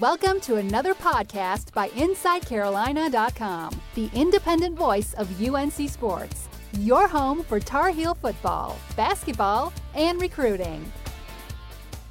Welcome 0.00 0.40
to 0.40 0.56
another 0.56 0.94
podcast 0.94 1.72
by 1.72 1.90
InsideCarolina.com, 1.90 3.80
the 3.94 4.10
independent 4.14 4.76
voice 4.76 5.14
of 5.14 5.40
UNC 5.40 5.88
Sports, 5.88 6.48
your 6.80 7.06
home 7.06 7.44
for 7.44 7.60
Tar 7.60 7.90
Heel 7.90 8.16
football, 8.16 8.76
basketball, 8.96 9.72
and 9.94 10.20
recruiting. 10.20 10.84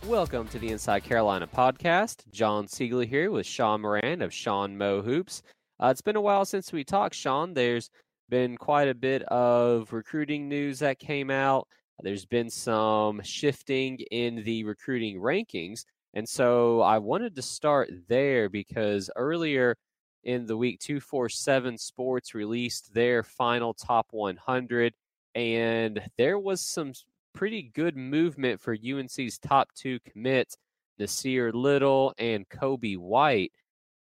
Welcome 0.05 0.47
to 0.47 0.57
the 0.57 0.69
Inside 0.69 1.03
Carolina 1.03 1.47
podcast. 1.47 2.23
John 2.31 2.65
Siegel 2.65 3.01
here 3.01 3.29
with 3.29 3.45
Sean 3.45 3.81
Moran 3.81 4.21
of 4.21 4.33
Sean 4.33 4.77
Mo 4.77 5.01
Hoops. 5.01 5.43
Uh, 5.77 5.87
it's 5.87 6.01
been 6.01 6.15
a 6.15 6.21
while 6.21 6.45
since 6.45 6.71
we 6.71 6.85
talked, 6.85 7.15
Sean. 7.15 7.53
There's 7.53 7.89
been 8.29 8.55
quite 8.55 8.87
a 8.87 8.95
bit 8.95 9.21
of 9.23 9.91
recruiting 9.91 10.47
news 10.47 10.79
that 10.79 10.97
came 10.97 11.29
out. 11.29 11.67
There's 11.99 12.25
been 12.25 12.49
some 12.49 13.21
shifting 13.21 13.99
in 14.11 14.43
the 14.45 14.63
recruiting 14.63 15.19
rankings. 15.19 15.83
And 16.15 16.27
so 16.27 16.81
I 16.81 16.97
wanted 16.97 17.35
to 17.35 17.41
start 17.41 17.91
there 18.07 18.49
because 18.49 19.09
earlier 19.17 19.75
in 20.23 20.45
the 20.45 20.57
week, 20.57 20.79
247 20.79 21.77
Sports 21.77 22.33
released 22.33 22.93
their 22.93 23.21
final 23.21 23.73
top 23.73 24.07
100, 24.11 24.93
and 25.35 26.01
there 26.17 26.39
was 26.39 26.61
some 26.61 26.93
pretty 27.33 27.63
good 27.63 27.97
movement 27.97 28.61
for 28.61 28.73
UNC's 28.73 29.37
top 29.37 29.69
two 29.75 29.99
commits, 30.09 30.55
Nassir 30.99 31.53
Little 31.53 32.13
and 32.17 32.47
Coby 32.49 32.97
White. 32.97 33.51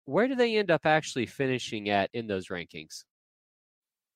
Where 0.06 0.28
do 0.28 0.36
they 0.36 0.56
end 0.56 0.70
up 0.70 0.86
actually 0.86 1.26
finishing 1.26 1.88
at 1.90 2.10
in 2.12 2.26
those 2.28 2.48
rankings? 2.48 3.04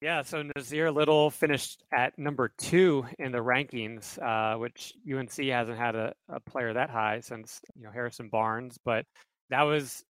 Yeah, 0.00 0.22
so 0.22 0.44
Nassir 0.44 0.94
Little 0.94 1.28
finished 1.28 1.82
at 1.92 2.16
number 2.16 2.52
two 2.56 3.04
in 3.18 3.32
the 3.32 3.38
rankings, 3.38 4.16
uh, 4.22 4.56
which 4.56 4.94
UNC 5.12 5.32
hasn't 5.32 5.76
had 5.76 5.96
a, 5.96 6.12
a, 6.28 6.38
player 6.38 6.72
that 6.72 6.88
high 6.88 7.18
since 7.18 7.60
you 7.74 7.82
know 7.82 7.90
Harrison 7.90 8.28
Barnes. 8.28 8.78
But 8.84 9.06
that 9.50 9.62
was, 9.62 10.04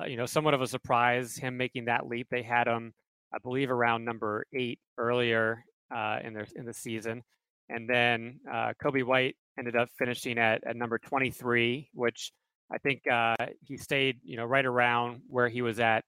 uh, 0.00 0.06
you 0.06 0.16
know, 0.16 0.24
somewhat 0.24 0.54
of 0.54 0.62
a 0.62 0.66
surprise 0.66 1.36
him 1.36 1.58
making 1.58 1.84
that 1.86 2.06
leap. 2.06 2.28
They 2.30 2.42
had 2.42 2.66
him, 2.66 2.94
I 3.34 3.38
believe, 3.42 3.70
around 3.70 4.06
number 4.06 4.46
eight 4.54 4.78
earlier 4.96 5.62
uh, 5.94 6.20
in 6.24 6.32
their 6.32 6.46
in 6.56 6.64
the 6.64 6.72
season, 6.72 7.22
and 7.68 7.86
then 7.86 8.40
uh, 8.50 8.72
Coby 8.82 9.04
White 9.04 9.36
ended 9.58 9.76
up 9.76 9.90
finishing 9.98 10.38
at 10.38 10.64
at 10.66 10.74
number 10.74 10.98
23, 10.98 11.90
which 11.92 12.32
I 12.72 12.78
think 12.78 13.02
uh, 13.12 13.36
he 13.60 13.76
stayed, 13.76 14.20
you 14.24 14.38
know, 14.38 14.46
right 14.46 14.64
around 14.64 15.20
where 15.28 15.50
he 15.50 15.60
was 15.60 15.80
at 15.80 16.02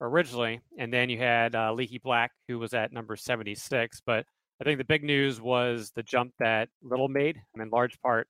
originally, 0.00 0.60
and 0.78 0.92
then 0.92 1.08
you 1.08 1.18
had 1.18 1.54
uh, 1.54 1.72
Leaky 1.72 1.98
Black, 1.98 2.32
who 2.48 2.58
was 2.58 2.74
at 2.74 2.92
number 2.92 3.16
76. 3.16 4.00
But 4.04 4.26
I 4.60 4.64
think 4.64 4.78
the 4.78 4.84
big 4.84 5.04
news 5.04 5.40
was 5.40 5.92
the 5.94 6.02
jump 6.02 6.32
that 6.38 6.68
Little 6.82 7.08
made, 7.08 7.40
and 7.54 7.62
in 7.62 7.70
large 7.70 8.00
part 8.00 8.28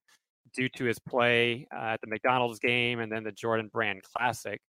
due 0.54 0.68
to 0.70 0.84
his 0.84 0.98
play 0.98 1.66
uh, 1.74 1.94
at 1.94 2.00
the 2.00 2.06
McDonald's 2.06 2.58
game 2.58 3.00
and 3.00 3.10
then 3.10 3.24
the 3.24 3.32
Jordan 3.32 3.68
Brand 3.72 4.02
Classic. 4.02 4.60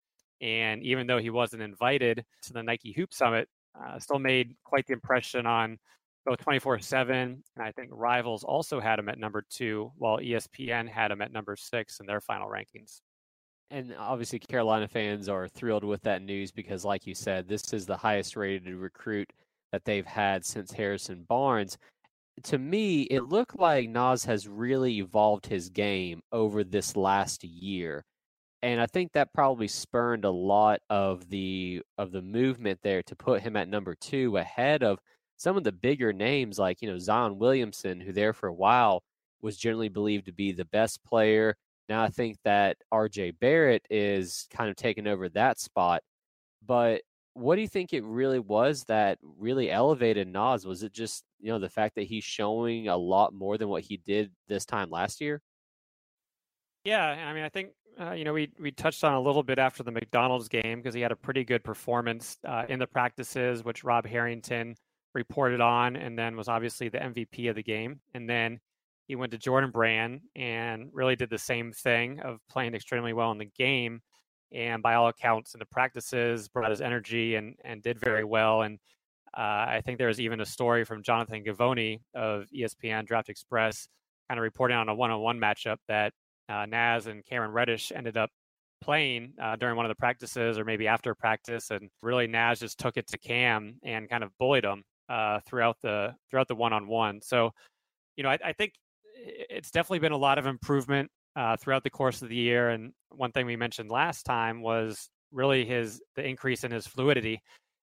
And 0.41 0.83
even 0.83 1.07
though 1.07 1.19
he 1.19 1.31
wasn't 1.31 1.63
invited 1.63 2.25
to 2.43 2.53
the 2.53 2.63
Nike 2.63 2.93
Hoop 2.93 3.15
Summit, 3.15 3.49
uh, 3.79 3.99
still 3.99 4.19
made 4.19 4.55
quite 4.65 4.87
the 4.87 4.93
impression 4.93 5.47
on 5.47 5.79
both 6.27 6.39
24 6.41 6.81
7. 6.81 7.17
And 7.56 7.65
I 7.65 7.73
think 7.73 7.91
Rivals 7.93 8.45
also 8.45 8.81
had 8.81 8.99
him 8.99 9.09
at 9.09 9.19
number 9.19 9.45
two, 9.49 9.93
while 9.97 10.19
ESPN 10.19 10.89
had 10.89 11.11
him 11.11 11.23
at 11.23 11.33
number 11.33 11.56
six 11.56 12.01
in 12.01 12.06
their 12.06 12.21
final 12.21 12.49
rankings. 12.49 13.01
And 13.71 13.94
obviously, 13.99 14.38
Carolina 14.38 14.87
fans 14.87 15.28
are 15.28 15.49
thrilled 15.49 15.84
with 15.84 16.03
that 16.03 16.22
news 16.22 16.53
because, 16.53 16.84
like 16.84 17.06
you 17.06 17.15
said, 17.15 17.49
this 17.49 17.72
is 17.72 17.87
the 17.87 17.97
highest 17.97 18.37
rated 18.37 18.72
recruit 18.75 19.32
that 19.72 19.84
they've 19.84 20.06
had 20.06 20.44
since 20.44 20.72
Harrison 20.72 21.25
Barnes. 21.28 21.76
To 22.44 22.59
me, 22.59 23.03
it 23.03 23.22
looked 23.22 23.59
like 23.59 23.88
Naz 23.88 24.25
has 24.25 24.47
really 24.47 24.99
evolved 24.99 25.47
his 25.47 25.69
game 25.71 26.21
over 26.31 26.62
this 26.62 26.97
last 26.97 27.43
year. 27.43 28.05
And 28.62 28.81
I 28.81 28.87
think 28.87 29.12
that 29.12 29.34
probably 29.34 29.69
spurned 29.69 30.25
a 30.25 30.31
lot 30.31 30.81
of 30.88 31.28
the 31.28 31.82
of 31.99 32.12
the 32.12 32.22
movement 32.22 32.81
there 32.82 33.03
to 33.03 33.16
put 33.16 33.43
him 33.43 33.56
at 33.56 33.69
number 33.69 33.94
two 33.94 34.37
ahead 34.37 34.82
of 34.82 34.99
some 35.37 35.56
of 35.56 35.65
the 35.65 35.72
bigger 35.72 36.12
names 36.12 36.59
like, 36.59 36.81
you 36.82 36.91
know, 36.91 36.99
Zion 36.99 37.38
Williamson, 37.38 38.00
who 38.00 38.12
there 38.12 38.32
for 38.32 38.49
a 38.49 38.55
while 38.55 39.03
was 39.43 39.56
generally 39.56 39.88
believed 39.88 40.26
to 40.26 40.32
be 40.32 40.53
the 40.53 40.65
best 40.65 41.05
player 41.05 41.56
now 41.89 42.03
I 42.03 42.09
think 42.09 42.39
that 42.45 42.77
RJ 42.93 43.39
Barrett 43.41 43.87
is 43.91 44.47
kind 44.51 44.71
of 44.71 44.77
taking 44.77 45.07
over 45.07 45.29
that 45.31 45.59
spot. 45.59 46.03
But 46.65 47.03
what 47.35 47.57
do 47.57 47.63
you 47.63 47.69
think 47.69 47.93
it 47.93 48.05
really 48.05 48.39
was 48.39 48.85
that 48.85 49.19
really 49.23 49.71
elevated 49.71 50.27
Naz? 50.27 50.67
Was 50.67 50.83
it 50.83 50.93
just, 50.93 51.23
you 51.39 51.53
know, 51.53 51.59
the 51.59 51.69
fact 51.69 51.97
that 51.97 52.05
he's 52.05 52.25
showing 52.25 52.89
a 52.89 52.97
lot 52.97 53.35
more 53.35 53.59
than 53.59 53.69
what 53.69 53.83
he 53.83 53.99
did 53.99 54.31
this 54.49 54.65
time 54.65 54.91
last 54.91 55.21
year? 55.21 55.43
Yeah, 56.85 57.05
I 57.05 57.35
mean, 57.35 57.45
I 57.45 57.49
think 57.49 57.71
uh, 58.01 58.13
you 58.13 58.25
know 58.25 58.33
we 58.33 58.51
we 58.61 58.71
touched 58.71 59.03
on 59.03 59.15
a 59.15 59.21
little 59.21 59.43
bit 59.43 59.59
after 59.59 59.83
the 59.83 59.91
McDonald's 59.91 60.49
game 60.49 60.79
because 60.79 60.95
he 60.95 61.01
had 61.01 61.11
a 61.11 61.17
pretty 61.17 61.45
good 61.45 61.65
performance 61.65 62.39
uh, 62.47 62.65
in 62.69 62.79
the 62.79 62.87
practices, 62.87 63.65
which 63.65 63.83
Rob 63.83 64.07
Harrington 64.07 64.77
reported 65.13 65.61
on, 65.61 65.97
and 65.97 66.17
then 66.17 66.37
was 66.37 66.47
obviously 66.47 66.89
the 66.89 66.99
MVP 66.99 67.51
of 67.51 67.57
the 67.57 67.63
game. 67.63 68.01
And 68.15 68.31
then 68.31 68.61
he 69.06 69.17
went 69.17 69.33
to 69.33 69.39
Jordan 69.39 69.71
Brand 69.71 70.21
and 70.34 70.89
really 70.93 71.17
did 71.17 71.31
the 71.31 71.39
same 71.39 71.72
thing 71.72 72.21
of 72.21 72.39
playing 72.50 72.75
extremely 72.75 73.12
well 73.12 73.33
in 73.33 73.39
the 73.39 73.50
game. 73.59 74.00
And 74.53 74.83
by 74.83 74.94
all 74.94 75.09
accounts, 75.09 75.55
in 75.55 75.59
the 75.59 75.67
practices, 75.67 76.49
brought 76.49 76.71
his 76.71 76.81
energy 76.81 77.34
and, 77.34 77.55
and 77.65 77.83
did 77.83 77.99
very 77.99 78.25
well. 78.25 78.62
And 78.62 78.78
uh, 79.37 79.67
I 79.69 79.83
think 79.84 79.99
there 79.99 80.09
was 80.09 80.21
even 80.21 80.41
a 80.41 80.47
story 80.47 80.84
from 80.84 81.03
Jonathan 81.03 81.44
Givony 81.44 82.00
of 82.15 82.47
ESPN 82.56 83.06
Draft 83.06 83.28
Express 83.28 83.89
kind 84.28 84.39
of 84.39 84.43
reporting 84.43 84.77
on 84.77 84.89
a 84.89 84.94
one 84.94 85.11
on 85.11 85.21
one 85.21 85.38
matchup 85.38 85.77
that 85.88 86.12
uh, 86.49 86.67
Naz 86.67 87.06
and 87.06 87.25
Cameron 87.25 87.53
Reddish 87.53 87.93
ended 87.94 88.17
up 88.17 88.31
playing 88.81 89.34
uh, 89.41 89.56
during 89.56 89.77
one 89.77 89.84
of 89.84 89.91
the 89.91 89.97
practices 89.97 90.59
or 90.59 90.65
maybe 90.65 90.88
after 90.88 91.15
practice. 91.15 91.71
And 91.71 91.91
really, 92.03 92.27
Naz 92.27 92.61
just 92.61 92.78
took 92.78 92.97
it 92.97 93.06
to 93.09 93.19
Cam 93.19 93.78
and 93.84 94.09
kind 94.09 94.25
of 94.25 94.31
bullied 94.38 94.65
him 94.65 94.84
uh, 95.09 95.41
throughout 95.47 95.77
the 95.83 96.15
throughout 96.31 96.49
the 96.49 96.55
one 96.55 96.73
on 96.73 96.88
one. 96.88 97.21
So, 97.23 97.50
you 98.17 98.25
know, 98.25 98.31
I, 98.31 98.38
I 98.44 98.53
think 98.53 98.73
it's 99.16 99.71
definitely 99.71 100.00
been 100.00 100.12
a 100.12 100.16
lot 100.16 100.38
of 100.38 100.47
improvement 100.47 101.10
uh, 101.34 101.56
throughout 101.56 101.84
the 101.84 101.91
course 101.91 102.22
of 102.22 102.28
the 102.28 102.37
year. 102.37 102.71
And 102.71 102.93
one 103.10 103.32
thing 103.32 103.47
we 103.47 103.56
mentioned 103.56 103.91
last 103.91 104.25
time 104.25 104.62
was 104.62 105.10
really 105.32 105.65
his 105.65 106.00
the 106.15 106.25
increase 106.25 106.65
in 106.65 106.71
his 106.71 106.87
fluidity 106.87 107.41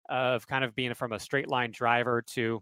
of 0.09 0.47
kind 0.47 0.64
of 0.64 0.75
being 0.75 0.94
from 0.94 1.12
a 1.12 1.19
straight 1.19 1.50
line 1.50 1.72
driver 1.72 2.24
to 2.34 2.62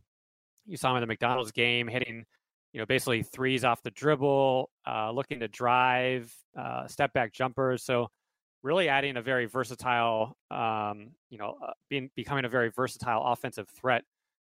you 0.65 0.77
saw 0.77 0.91
him 0.91 0.97
in 0.97 1.01
the 1.01 1.07
McDonald's 1.07 1.51
game 1.51 1.87
hitting 1.87 2.25
you 2.73 2.79
know 2.79 2.85
basically 2.85 3.23
threes 3.23 3.63
off 3.63 3.81
the 3.83 3.91
dribble, 3.91 4.69
uh, 4.87 5.11
looking 5.11 5.39
to 5.39 5.47
drive, 5.47 6.33
uh, 6.59 6.87
step 6.87 7.13
back 7.13 7.31
jumpers. 7.31 7.83
So 7.83 8.07
really 8.63 8.89
adding 8.89 9.17
a 9.17 9.21
very 9.21 9.45
versatile, 9.45 10.35
um, 10.49 11.11
you 11.29 11.37
know, 11.37 11.55
uh, 11.63 11.73
being 11.89 12.09
becoming 12.15 12.45
a 12.45 12.49
very 12.49 12.69
versatile 12.69 13.23
offensive 13.23 13.69
threat. 13.69 14.03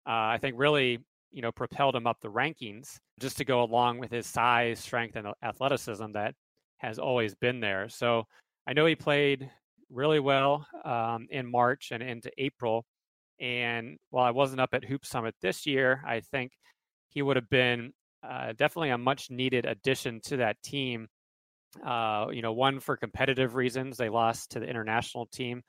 Uh, 0.07 0.33
I 0.33 0.39
think 0.41 0.55
really 0.57 0.99
you 1.31 1.41
know, 1.41 1.51
propelled 1.51 1.95
him 1.95 2.07
up 2.07 2.17
the 2.21 2.29
rankings 2.29 2.97
just 3.19 3.37
to 3.37 3.45
go 3.45 3.63
along 3.63 3.99
with 3.99 4.11
his 4.11 4.25
size, 4.25 4.79
strength, 4.79 5.15
and 5.15 5.27
athleticism 5.43 6.11
that 6.13 6.33
has 6.77 6.99
always 6.99 7.35
been 7.35 7.59
there. 7.59 7.89
So 7.89 8.23
I 8.67 8.73
know 8.73 8.85
he 8.85 8.95
played 8.95 9.49
really 9.89 10.19
well 10.19 10.65
um, 10.83 11.27
in 11.29 11.49
March 11.49 11.89
and 11.91 12.01
into 12.01 12.31
April. 12.37 12.85
And 13.39 13.97
while 14.11 14.25
I 14.25 14.31
wasn't 14.31 14.61
up 14.61 14.73
at 14.73 14.85
Hoop 14.85 15.05
Summit 15.05 15.35
this 15.41 15.65
year, 15.65 16.01
I 16.05 16.21
think 16.21 16.51
he 17.09 17.21
would 17.21 17.35
have 17.35 17.49
been 17.49 17.91
uh, 18.27 18.53
definitely 18.57 18.89
a 18.89 18.97
much 18.97 19.29
needed 19.29 19.65
addition 19.65 20.19
to 20.25 20.37
that 20.37 20.61
team. 20.63 21.07
Uh, 21.85 22.27
you 22.31 22.41
know, 22.41 22.53
one 22.53 22.79
for 22.79 22.95
competitive 22.95 23.55
reasons, 23.55 23.97
they 23.97 24.09
lost 24.09 24.51
to 24.51 24.59
the 24.59 24.67
international 24.67 25.25
team 25.27 25.61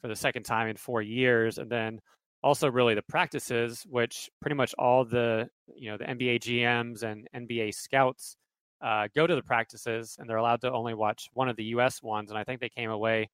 for 0.00 0.08
the 0.08 0.16
second 0.16 0.44
time 0.44 0.68
in 0.68 0.76
four 0.76 1.02
years, 1.02 1.58
and 1.58 1.70
then 1.70 2.00
also 2.42 2.70
really 2.70 2.94
the 2.94 3.02
practices, 3.02 3.84
which 3.88 4.30
pretty 4.40 4.56
much 4.56 4.74
all 4.78 5.04
the 5.04 5.48
you 5.74 5.90
know 5.90 5.96
the 5.96 6.04
NBA 6.04 6.40
GMs 6.40 7.02
and 7.02 7.28
NBA 7.34 7.74
scouts 7.74 8.36
uh, 8.80 9.08
go 9.14 9.26
to 9.26 9.34
the 9.34 9.42
practices, 9.42 10.16
and 10.18 10.28
they're 10.28 10.38
allowed 10.38 10.60
to 10.62 10.72
only 10.72 10.94
watch 10.94 11.28
one 11.34 11.48
of 11.48 11.56
the 11.56 11.64
U.S. 11.64 12.02
ones. 12.02 12.30
And 12.30 12.38
I 12.38 12.44
think 12.44 12.60
they 12.60 12.68
came 12.68 12.90
away 12.90 13.28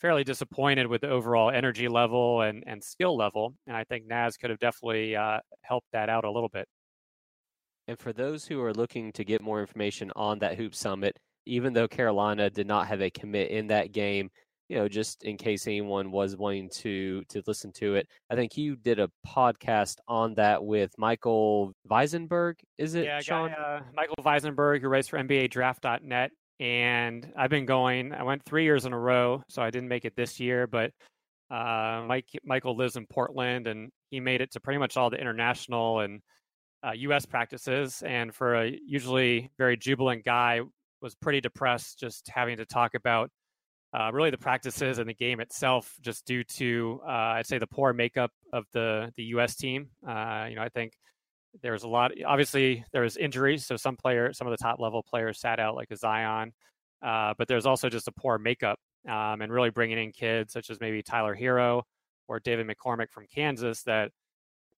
fairly 0.00 0.24
disappointed 0.24 0.86
with 0.86 1.00
the 1.00 1.08
overall 1.08 1.50
energy 1.50 1.88
level 1.88 2.42
and 2.42 2.64
and 2.66 2.82
skill 2.82 3.16
level. 3.16 3.54
And 3.66 3.76
I 3.76 3.84
think 3.84 4.06
Naz 4.06 4.36
could 4.36 4.50
have 4.50 4.58
definitely 4.58 5.16
uh, 5.16 5.40
helped 5.62 5.88
that 5.92 6.08
out 6.08 6.24
a 6.24 6.30
little 6.30 6.48
bit. 6.48 6.66
And 7.86 7.98
for 7.98 8.12
those 8.12 8.44
who 8.44 8.60
are 8.62 8.74
looking 8.74 9.12
to 9.12 9.24
get 9.24 9.40
more 9.40 9.60
information 9.60 10.12
on 10.14 10.38
that 10.40 10.56
Hoop 10.58 10.74
Summit, 10.74 11.18
even 11.46 11.72
though 11.72 11.88
Carolina 11.88 12.50
did 12.50 12.66
not 12.66 12.86
have 12.86 13.00
a 13.00 13.08
commit 13.10 13.50
in 13.50 13.68
that 13.68 13.92
game, 13.92 14.30
you 14.68 14.76
know, 14.76 14.88
just 14.88 15.24
in 15.24 15.36
case 15.36 15.66
anyone 15.66 16.10
was 16.10 16.36
wanting 16.36 16.68
to 16.70 17.22
to 17.30 17.42
listen 17.46 17.72
to 17.72 17.94
it, 17.94 18.06
I 18.30 18.34
think 18.34 18.56
you 18.56 18.76
did 18.76 18.98
a 18.98 19.10
podcast 19.26 19.96
on 20.06 20.34
that 20.34 20.62
with 20.62 20.92
Michael 20.98 21.72
Weisenberg. 21.90 22.54
Is 22.76 22.94
it 22.94 23.04
yeah, 23.04 23.20
Sean? 23.20 23.50
Guy, 23.50 23.54
uh, 23.54 23.80
Michael 23.94 24.16
Weisenberg, 24.22 24.80
who 24.80 24.88
writes 24.88 25.08
for 25.08 25.18
NBADraft.net, 25.18 26.30
and 26.60 27.32
I've 27.36 27.50
been 27.50 27.66
going. 27.66 28.12
I 28.12 28.22
went 28.22 28.44
three 28.44 28.64
years 28.64 28.84
in 28.84 28.92
a 28.92 28.98
row, 28.98 29.42
so 29.48 29.62
I 29.62 29.70
didn't 29.70 29.88
make 29.88 30.04
it 30.04 30.14
this 30.16 30.38
year, 30.38 30.66
but 30.66 30.92
uh, 31.50 32.04
Mike 32.06 32.28
Michael 32.44 32.76
lives 32.76 32.96
in 32.96 33.06
Portland, 33.06 33.66
and 33.66 33.90
he 34.10 34.20
made 34.20 34.40
it 34.40 34.52
to 34.52 34.60
pretty 34.60 34.78
much 34.78 34.96
all 34.96 35.08
the 35.08 35.20
international 35.20 36.00
and 36.00 36.20
uh, 36.86 36.92
U.S. 36.92 37.24
practices. 37.24 38.02
And 38.06 38.34
for 38.34 38.54
a 38.54 38.78
usually 38.86 39.50
very 39.58 39.76
jubilant 39.76 40.24
guy, 40.24 40.60
was 41.00 41.14
pretty 41.14 41.40
depressed 41.40 41.98
just 41.98 42.28
having 42.28 42.56
to 42.56 42.66
talk 42.66 42.94
about 42.94 43.30
uh, 43.92 44.10
really 44.12 44.30
the 44.30 44.38
practices 44.38 44.98
and 44.98 45.08
the 45.08 45.14
game 45.14 45.40
itself, 45.40 45.94
just 46.00 46.26
due 46.26 46.44
to 46.44 47.00
uh, 47.06 47.36
I'd 47.36 47.46
say 47.46 47.58
the 47.58 47.66
poor 47.66 47.92
makeup 47.92 48.32
of 48.52 48.64
the 48.72 49.12
the 49.16 49.24
U.S. 49.24 49.56
team. 49.56 49.88
Uh, 50.06 50.46
you 50.48 50.56
know, 50.56 50.62
I 50.62 50.68
think 50.68 50.92
there 51.62 51.72
was 51.72 51.84
a 51.84 51.88
lot. 51.88 52.12
Obviously, 52.26 52.84
there 52.92 53.02
was 53.02 53.16
injuries, 53.16 53.66
so 53.66 53.76
some 53.76 53.96
players, 53.96 54.36
some 54.36 54.46
of 54.46 54.50
the 54.50 54.62
top 54.62 54.78
level 54.78 55.02
players, 55.02 55.40
sat 55.40 55.58
out 55.58 55.74
like 55.74 55.90
a 55.90 55.96
Zion. 55.96 56.52
Uh, 57.00 57.32
but 57.38 57.48
there's 57.48 57.66
also 57.66 57.88
just 57.88 58.08
a 58.08 58.12
poor 58.12 58.38
makeup, 58.38 58.78
um, 59.08 59.40
and 59.40 59.52
really 59.52 59.70
bringing 59.70 59.98
in 59.98 60.12
kids 60.12 60.52
such 60.52 60.68
as 60.68 60.80
maybe 60.80 61.02
Tyler 61.02 61.34
Herro 61.34 61.82
or 62.26 62.40
David 62.40 62.66
McCormack 62.66 63.10
from 63.10 63.26
Kansas 63.32 63.82
that 63.84 64.10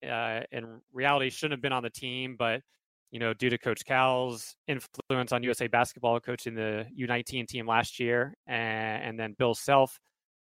uh, 0.09 0.41
in 0.53 0.81
reality 0.93 1.31
shouldn't 1.31 1.53
have 1.53 1.63
been 1.63 1.73
on 1.73 1.83
the 1.83 1.91
team, 1.91 2.37
but 2.39 2.63
you 3.11 3.19
know, 3.19 3.35
due 3.35 3.51
to 3.51 3.59
Coach 3.59 3.85
Cal's 3.85 4.55
influence 4.69 5.33
on 5.33 5.43
USA 5.43 5.67
basketball, 5.67 6.21
coaching 6.21 6.55
the 6.55 6.87
U19 6.99 7.47
team 7.49 7.67
last 7.67 7.99
year, 7.99 8.35
and, 8.47 9.03
and, 9.03 9.21
then 9.21 9.35
Bill 9.39 9.55
Self, 9.55 9.99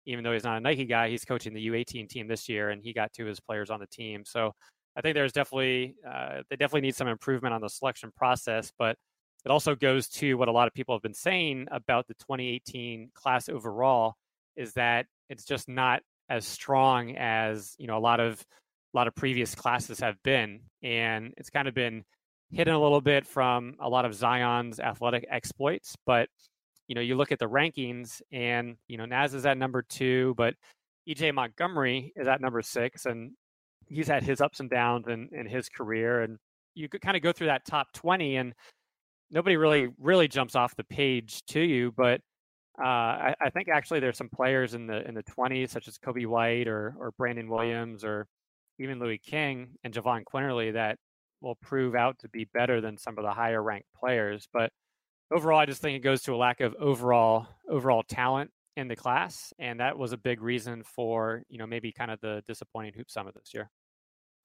even 0.06 0.22
though 0.22 0.32
he's 0.32 0.44
not 0.44 0.58
a 0.58 0.60
Nike 0.60 0.84
guy, 0.84 1.08
he's 1.08 1.24
coaching 1.24 1.54
the 1.54 1.66
U18 1.68 2.08
team 2.08 2.28
this 2.28 2.48
year, 2.48 2.70
and 2.70 2.82
he 2.82 2.92
got 2.92 3.12
two 3.12 3.22
of 3.22 3.28
his 3.28 3.40
players 3.40 3.70
on 3.70 3.80
the 3.80 3.86
team. 3.86 4.22
So 4.24 4.52
I 4.96 5.00
think 5.00 5.14
there's 5.14 5.32
definitely 5.32 5.96
uh, 6.08 6.42
they 6.50 6.56
definitely 6.56 6.82
need 6.82 6.94
some 6.94 7.08
improvement 7.08 7.54
on 7.54 7.60
the 7.60 7.68
selection 7.68 8.12
process, 8.16 8.72
but 8.78 8.96
it 9.44 9.50
also 9.50 9.74
goes 9.74 10.08
to 10.08 10.34
what 10.34 10.48
a 10.48 10.52
lot 10.52 10.68
of 10.68 10.74
people 10.74 10.94
have 10.94 11.02
been 11.02 11.14
saying 11.14 11.66
about 11.72 12.06
the 12.06 12.14
2018 12.14 13.10
class 13.14 13.48
overall 13.48 14.14
is 14.56 14.72
that 14.74 15.06
it's 15.28 15.44
just 15.44 15.68
not 15.68 16.02
as 16.28 16.46
strong 16.46 17.16
as 17.16 17.74
you 17.78 17.86
know 17.86 17.96
a 17.96 18.00
lot 18.00 18.20
of 18.20 18.44
a 18.94 18.96
lot 18.96 19.08
of 19.08 19.14
previous 19.14 19.54
classes 19.54 20.00
have 20.00 20.22
been, 20.22 20.60
and 20.82 21.32
it's 21.36 21.50
kind 21.50 21.66
of 21.66 21.74
been 21.74 22.04
hidden 22.52 22.74
a 22.74 22.80
little 22.80 23.00
bit 23.00 23.26
from 23.26 23.74
a 23.80 23.88
lot 23.88 24.04
of 24.04 24.14
Zion's 24.14 24.78
athletic 24.78 25.26
exploits. 25.30 25.96
But 26.06 26.28
you 26.86 26.94
know, 26.94 27.00
you 27.00 27.16
look 27.16 27.32
at 27.32 27.38
the 27.38 27.48
rankings, 27.48 28.20
and 28.30 28.76
you 28.86 28.98
know, 28.98 29.06
Naz 29.06 29.34
is 29.34 29.46
at 29.46 29.56
number 29.56 29.82
two, 29.82 30.34
but 30.36 30.54
EJ 31.08 31.34
Montgomery 31.34 32.12
is 32.16 32.28
at 32.28 32.40
number 32.40 32.62
six, 32.62 33.06
and 33.06 33.32
he's 33.86 34.08
had 34.08 34.22
his 34.22 34.40
ups 34.40 34.60
and 34.60 34.70
downs 34.70 35.08
in, 35.08 35.28
in 35.32 35.46
his 35.46 35.68
career. 35.68 36.22
And 36.22 36.38
you 36.74 36.88
could 36.88 37.00
kind 37.00 37.16
of 37.16 37.22
go 37.22 37.32
through 37.32 37.48
that 37.48 37.64
top 37.66 37.92
twenty, 37.92 38.36
and 38.36 38.54
nobody 39.30 39.56
really 39.56 39.88
really 39.98 40.28
jumps 40.28 40.54
off 40.54 40.76
the 40.76 40.84
page 40.84 41.42
to 41.46 41.60
you. 41.60 41.92
But 41.96 42.20
uh, 42.78 42.86
I, 42.86 43.34
I, 43.40 43.50
think 43.50 43.68
actually 43.68 44.00
there's 44.00 44.16
some 44.16 44.30
players 44.30 44.72
in 44.72 44.86
the 44.86 45.06
in 45.06 45.14
the 45.14 45.22
20s, 45.22 45.68
such 45.68 45.88
as 45.88 45.98
Coby 45.98 46.26
White 46.26 46.68
or 46.68 46.94
or 46.98 47.12
Brandon 47.18 47.48
Williams 47.48 48.02
or 48.02 48.26
even 48.78 48.98
Louis 48.98 49.18
King 49.18 49.68
and 49.84 49.92
Jahvon 49.92 50.22
Quinerly 50.24 50.72
that 50.72 50.98
will 51.42 51.56
prove 51.56 51.94
out 51.94 52.18
to 52.20 52.28
be 52.28 52.46
better 52.54 52.80
than 52.80 52.96
some 52.96 53.18
of 53.18 53.24
the 53.24 53.32
higher 53.32 53.62
ranked 53.62 53.88
players. 53.98 54.48
But 54.52 54.70
overall, 55.30 55.58
I 55.58 55.66
just 55.66 55.82
think 55.82 55.96
it 55.96 56.04
goes 56.04 56.22
to 56.22 56.34
a 56.34 56.36
lack 56.36 56.60
of 56.60 56.74
overall 56.78 57.48
overall 57.68 58.02
talent 58.02 58.50
in 58.76 58.88
the 58.88 58.96
class, 58.96 59.52
and 59.58 59.80
that 59.80 59.98
was 59.98 60.12
a 60.12 60.16
big 60.16 60.40
reason 60.40 60.82
for 60.82 61.42
you 61.48 61.58
know 61.58 61.66
maybe 61.66 61.92
kind 61.92 62.10
of 62.10 62.20
the 62.20 62.42
disappointing 62.46 62.94
hoop 62.94 63.10
summit 63.10 63.34
this 63.34 63.52
year. 63.52 63.70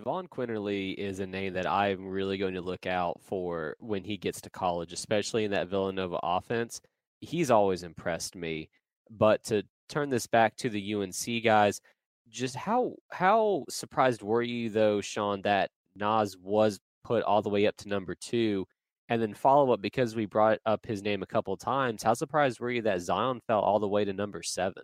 Vaughn 0.04 0.28
Quinerly 0.28 0.94
is 0.94 1.20
a 1.20 1.26
name 1.26 1.54
that 1.54 1.66
I'm 1.66 2.08
really 2.08 2.38
going 2.38 2.54
to 2.54 2.62
look 2.62 2.86
out 2.86 3.20
for 3.22 3.76
when 3.80 4.04
he 4.04 4.16
gets 4.16 4.40
to 4.42 4.50
college, 4.50 4.94
especially 4.94 5.44
in 5.44 5.52
that 5.52 5.70
Villanova 5.70 6.20
offense. 6.22 6.82
He's 7.20 7.50
always 7.50 7.82
impressed 7.82 8.36
me. 8.36 8.70
But 9.10 9.44
to 9.46 9.64
turn 9.90 10.10
this 10.10 10.28
back 10.28 10.56
to 10.58 10.70
the 10.70 10.94
UNC 10.94 11.44
guys, 11.44 11.82
just 12.30 12.56
how 12.56 12.94
how 13.12 13.66
surprised 13.70 14.22
were 14.22 14.42
you 14.42 14.70
though, 14.70 15.02
Sean, 15.02 15.42
that 15.44 15.72
Naz 15.96 16.38
was 16.40 16.80
put 17.07 17.24
all 17.24 17.42
the 17.42 17.50
way 17.50 17.65
up 17.68 17.77
to 17.77 17.89
number 17.89 18.15
two. 18.15 18.65
And 19.09 19.21
then 19.21 19.33
follow 19.33 19.71
up 19.71 19.81
because 19.81 20.18
we 20.18 20.25
brought 20.25 20.59
up 20.65 20.86
his 20.86 21.01
name 21.01 21.24
a 21.24 21.27
couple 21.27 21.56
times. 21.56 22.04
How 22.04 22.13
surprised 22.13 22.59
were 22.59 22.69
you 22.69 22.81
that 22.81 23.00
Zion 23.00 23.39
fell 23.48 23.62
all 23.62 23.80
the 23.80 23.88
way 23.88 24.04
to 24.04 24.12
number 24.12 24.44
seven? 24.44 24.83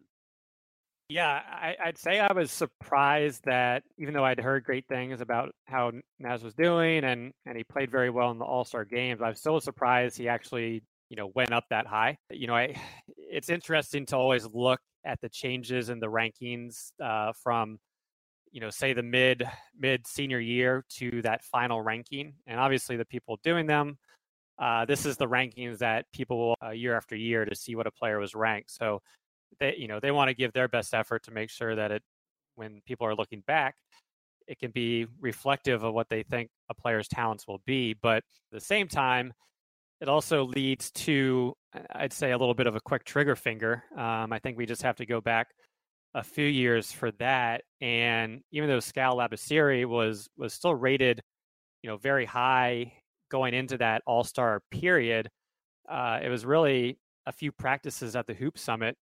Yeah, 1.09 1.41
I, 1.45 1.75
would 1.85 1.97
say 1.97 2.21
I 2.21 2.31
was 2.31 2.49
surprised 2.49 3.43
that 3.43 3.83
even 3.97 4.13
though 4.13 4.23
I'd 4.23 4.39
heard 4.39 4.63
great 4.63 4.87
things 4.87 5.19
about 5.19 5.51
how 5.65 5.91
Naz 6.19 6.41
was 6.41 6.53
doing 6.53 7.03
and 7.03 7.33
and 7.45 7.57
he 7.57 7.65
played 7.65 7.91
very 7.91 8.09
well 8.09 8.31
in 8.31 8.39
the 8.39 8.45
All 8.45 8.63
Star 8.63 8.85
games, 8.85 9.21
I 9.21 9.27
was 9.27 9.39
still 9.39 9.59
surprised 9.59 10.17
he 10.17 10.29
actually 10.29 10.81
you 11.09 11.17
know 11.17 11.29
went 11.35 11.51
up 11.51 11.65
that 11.69 11.85
high. 11.85 12.17
You 12.31 12.47
know, 12.47 12.55
I 12.55 12.75
it's 13.17 13.49
interesting 13.49 14.05
to 14.07 14.17
always 14.17 14.45
look 14.45 14.79
at 15.05 15.19
the 15.21 15.29
changes 15.29 15.89
in 15.89 15.99
the 15.99 16.07
rankings 16.07 16.91
uh, 17.03 17.33
from 17.43 17.77
you 18.53 18.61
know 18.61 18.69
say 18.69 18.94
the 18.94 19.03
mid 19.03 19.44
mid 19.77 20.07
senior 20.07 20.39
year 20.39 20.85
to 20.88 21.21
that 21.23 21.44
final 21.44 21.81
ranking 21.81 22.33
and 22.47 22.59
obviously 22.59 22.95
the 22.95 23.05
people 23.05 23.38
doing 23.44 23.67
them 23.67 23.97
uh, 24.59 24.85
this 24.85 25.05
is 25.05 25.17
the 25.17 25.27
rankings 25.27 25.79
that 25.79 26.05
people 26.13 26.38
will 26.38 26.55
uh, 26.63 26.69
year 26.69 26.95
after 26.95 27.15
year 27.15 27.44
to 27.44 27.55
see 27.55 27.75
what 27.75 27.88
a 27.88 27.91
player 27.91 28.19
was 28.19 28.35
ranked. 28.35 28.69
So 28.69 29.01
they 29.59 29.75
you 29.77 29.88
know 29.88 30.00
they 30.00 30.11
want 30.11 30.29
to 30.29 30.33
give 30.33 30.53
their 30.53 30.67
best 30.67 30.94
effort 30.94 31.23
to 31.23 31.31
make 31.31 31.50
sure 31.50 31.75
that 31.75 31.91
it 31.91 32.03
when 32.55 32.81
people 32.85 33.07
are 33.07 33.15
looking 33.15 33.41
back 33.47 33.75
it 34.47 34.59
can 34.59 34.71
be 34.71 35.05
reflective 35.19 35.83
of 35.83 35.94
what 35.94 36.09
they 36.09 36.23
think 36.23 36.50
a 36.69 36.73
player's 36.73 37.07
talents 37.07 37.47
will 37.47 37.61
be 37.65 37.94
but 37.94 38.17
at 38.17 38.23
the 38.51 38.59
same 38.59 38.88
time 38.88 39.31
it 40.01 40.09
also 40.09 40.44
leads 40.44 40.91
to 40.91 41.53
i'd 41.95 42.13
say 42.13 42.31
a 42.31 42.38
little 42.38 42.53
bit 42.53 42.67
of 42.67 42.75
a 42.75 42.81
quick 42.81 43.03
trigger 43.03 43.35
finger. 43.35 43.83
Um, 43.95 44.33
i 44.33 44.39
think 44.39 44.57
we 44.57 44.65
just 44.65 44.81
have 44.81 44.95
to 44.97 45.05
go 45.05 45.21
back 45.21 45.47
a 46.15 46.24
few 46.24 46.45
years 46.45 46.92
for 46.92 47.12
that. 47.13 47.63
And 47.81 48.42
even 48.51 48.69
though 48.69 48.80
Skal 48.80 49.18
Labissiere 49.18 49.86
was 49.86 50.30
was 50.38 50.54
still 50.54 50.75
rated, 50.75 51.21
you 51.81 51.89
know, 51.89 51.98
very 51.98 52.25
high 52.25 52.94
going 53.30 53.54
into 53.54 53.77
that 53.80 54.01
All 54.06 54.24
Star 54.24 54.62
period, 54.71 55.30
uh, 55.89 56.19
it 56.21 56.30
was 56.30 56.45
really 56.45 56.98
a 57.25 57.31
few 57.31 57.51
practices 57.51 58.15
at 58.15 58.27
the 58.27 58.33
Hoop 58.33 58.57
Summit 58.57 58.95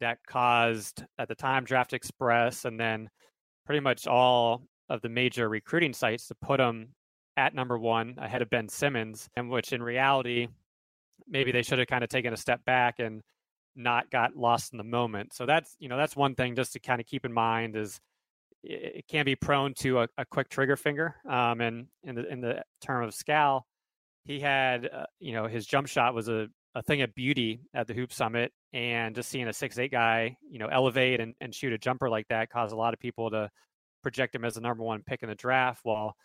that 0.00 0.18
caused, 0.26 1.04
at 1.18 1.28
the 1.28 1.34
time, 1.34 1.64
Draft 1.64 1.92
Express, 1.92 2.64
and 2.64 2.78
then 2.78 3.08
pretty 3.64 3.80
much 3.80 4.06
all 4.06 4.62
of 4.88 5.00
the 5.00 5.08
major 5.08 5.48
recruiting 5.48 5.92
sites 5.92 6.26
to 6.26 6.34
put 6.42 6.60
him 6.60 6.88
at 7.36 7.54
number 7.54 7.78
one 7.78 8.14
ahead 8.18 8.42
of 8.42 8.50
Ben 8.50 8.68
Simmons, 8.68 9.28
and 9.36 9.48
which 9.48 9.72
in 9.72 9.82
reality, 9.82 10.48
maybe 11.28 11.52
they 11.52 11.62
should 11.62 11.78
have 11.78 11.88
kind 11.88 12.04
of 12.04 12.10
taken 12.10 12.32
a 12.32 12.36
step 12.36 12.64
back 12.64 12.98
and 12.98 13.22
not 13.74 14.10
got 14.10 14.36
lost 14.36 14.72
in 14.72 14.78
the 14.78 14.84
moment. 14.84 15.32
So 15.32 15.46
that's 15.46 15.76
you 15.78 15.88
know 15.88 15.96
that's 15.96 16.16
one 16.16 16.34
thing 16.34 16.54
just 16.54 16.72
to 16.74 16.80
kind 16.80 17.00
of 17.00 17.06
keep 17.06 17.24
in 17.24 17.32
mind 17.32 17.76
is 17.76 18.00
it 18.64 19.08
can 19.08 19.24
be 19.24 19.34
prone 19.34 19.74
to 19.74 20.00
a, 20.00 20.08
a 20.18 20.24
quick 20.24 20.48
trigger 20.48 20.76
finger. 20.76 21.16
Um, 21.28 21.60
and 21.60 21.86
in 22.04 22.14
the 22.14 22.32
in 22.32 22.40
the 22.40 22.62
term 22.80 23.04
of 23.04 23.14
Skal, 23.14 23.66
he 24.24 24.40
had 24.40 24.86
uh, 24.86 25.06
you 25.18 25.32
know 25.32 25.46
his 25.46 25.66
jump 25.66 25.88
shot 25.88 26.14
was 26.14 26.28
a, 26.28 26.48
a 26.74 26.82
thing 26.82 27.02
of 27.02 27.14
beauty 27.14 27.60
at 27.74 27.86
the 27.86 27.94
Hoop 27.94 28.12
Summit, 28.12 28.52
and 28.72 29.14
just 29.14 29.30
seeing 29.30 29.48
a 29.48 29.52
six 29.52 29.78
eight 29.78 29.90
guy 29.90 30.36
you 30.48 30.58
know 30.58 30.68
elevate 30.68 31.20
and, 31.20 31.34
and 31.40 31.54
shoot 31.54 31.72
a 31.72 31.78
jumper 31.78 32.08
like 32.08 32.28
that 32.28 32.50
caused 32.50 32.72
a 32.72 32.76
lot 32.76 32.94
of 32.94 33.00
people 33.00 33.30
to 33.30 33.50
project 34.02 34.34
him 34.34 34.44
as 34.44 34.54
the 34.54 34.60
number 34.60 34.82
one 34.82 35.02
pick 35.04 35.22
in 35.22 35.28
the 35.28 35.34
draft. 35.34 35.80
While 35.82 36.16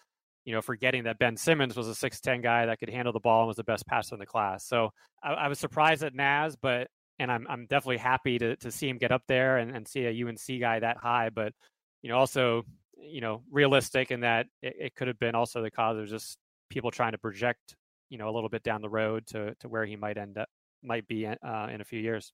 you 0.48 0.54
know, 0.54 0.62
forgetting 0.62 1.04
that 1.04 1.20
Ben 1.20 1.36
Simmons 1.36 1.76
was 1.76 1.90
a 1.90 1.92
6'10 1.92 2.42
guy 2.42 2.68
that 2.68 2.80
could 2.80 2.90
handle 2.90 3.12
the 3.12 3.20
ball 3.20 3.42
and 3.42 3.48
was 3.50 3.58
the 3.58 3.66
best 3.66 3.86
passer 3.86 4.16
in 4.16 4.20
the 4.20 4.26
class. 4.26 4.64
So 4.64 4.92
I, 5.22 5.34
I 5.34 5.48
was 5.50 5.60
surprised 5.60 6.04
at 6.04 6.16
Naz, 6.16 6.56
but 6.56 6.88
and 7.20 7.32
I'm 7.32 7.46
I'm 7.50 7.66
definitely 7.66 7.98
happy 7.98 8.38
to 8.40 8.56
to 8.58 8.72
see 8.72 8.90
him 8.90 8.98
get 8.98 9.12
up 9.12 9.24
there 9.28 9.58
and, 9.58 9.76
and 9.76 9.88
see 9.88 10.06
a 10.06 10.28
UNC 10.28 10.60
guy 10.60 10.80
that 10.80 10.98
high. 10.98 11.30
But 11.30 11.54
you 12.02 12.10
know, 12.10 12.18
also 12.18 12.64
you 13.00 13.22
know, 13.22 13.44
realistic 13.52 14.12
in 14.12 14.22
that 14.22 14.48
it, 14.62 14.76
it 14.80 14.96
could 14.96 15.08
have 15.08 15.20
been 15.20 15.36
also 15.36 15.62
the 15.62 15.72
cause 15.72 15.98
of 15.98 16.08
just 16.08 16.38
people 16.70 16.92
trying 16.92 17.12
to 17.12 17.18
project 17.18 17.76
you 18.10 18.18
know 18.18 18.30
a 18.30 18.34
little 18.34 18.50
bit 18.50 18.64
down 18.64 18.82
the 18.82 18.90
road 18.90 19.26
to 19.28 19.56
to 19.60 19.68
where 19.68 19.86
he 19.86 19.96
might 19.96 20.18
end 20.18 20.38
up 20.38 20.50
might 20.84 21.08
be 21.08 21.26
uh, 21.26 21.68
in 21.72 21.82
a 21.82 21.86
few 21.86 22.00
years. 22.00 22.32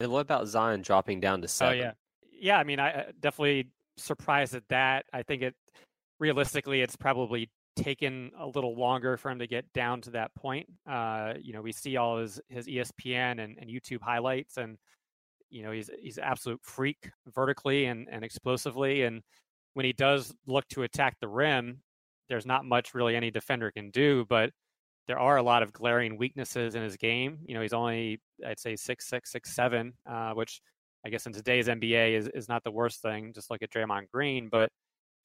And 0.00 0.12
what 0.12 0.20
about 0.20 0.46
Zion 0.46 0.82
dropping 0.82 1.20
down 1.20 1.40
to 1.42 1.48
seven? 1.48 1.78
Oh 1.78 1.82
yeah, 1.82 1.92
yeah. 2.38 2.58
I 2.58 2.64
mean, 2.64 2.80
I 2.80 3.06
definitely 3.20 3.70
surprised 3.96 4.54
at 4.54 4.68
that. 4.68 5.06
I 5.12 5.22
think 5.22 5.42
it 5.42 5.54
realistically, 6.20 6.82
it's 6.82 6.96
probably 6.96 7.50
taken 7.76 8.30
a 8.38 8.46
little 8.46 8.76
longer 8.76 9.16
for 9.16 9.30
him 9.30 9.38
to 9.38 9.46
get 9.46 9.70
down 9.72 10.00
to 10.02 10.10
that 10.10 10.34
point. 10.34 10.66
Uh, 10.88 11.34
you 11.40 11.52
know, 11.52 11.62
we 11.62 11.72
see 11.72 11.96
all 11.96 12.18
his 12.18 12.40
his 12.48 12.66
ESPN 12.66 13.42
and, 13.42 13.56
and 13.58 13.70
YouTube 13.70 14.00
highlights, 14.02 14.56
and 14.56 14.76
you 15.50 15.62
know 15.62 15.70
he's 15.70 15.90
he's 16.00 16.18
absolute 16.18 16.60
freak 16.62 17.10
vertically 17.34 17.86
and, 17.86 18.08
and 18.10 18.24
explosively. 18.24 19.02
And 19.02 19.22
when 19.74 19.84
he 19.84 19.92
does 19.92 20.34
look 20.46 20.66
to 20.68 20.82
attack 20.82 21.16
the 21.20 21.28
rim, 21.28 21.82
there's 22.28 22.46
not 22.46 22.64
much 22.64 22.94
really 22.94 23.14
any 23.14 23.30
defender 23.30 23.70
can 23.70 23.90
do. 23.90 24.24
But 24.28 24.50
there 25.06 25.18
are 25.18 25.36
a 25.36 25.42
lot 25.42 25.62
of 25.62 25.72
glaring 25.72 26.16
weaknesses 26.16 26.74
in 26.74 26.82
his 26.82 26.96
game. 26.96 27.38
You 27.46 27.54
know, 27.54 27.62
he's 27.62 27.72
only 27.72 28.20
I'd 28.44 28.58
say 28.58 28.76
six 28.76 29.08
six 29.08 29.30
six 29.30 29.54
seven, 29.54 29.92
uh, 30.10 30.32
which 30.32 30.60
I 31.04 31.10
guess 31.10 31.26
in 31.26 31.32
today's 31.32 31.68
NBA 31.68 32.16
is 32.16 32.28
is 32.34 32.48
not 32.48 32.64
the 32.64 32.72
worst 32.72 33.02
thing. 33.02 33.32
Just 33.34 33.50
look 33.50 33.62
at 33.62 33.70
Draymond 33.70 34.10
Green, 34.12 34.48
but 34.50 34.70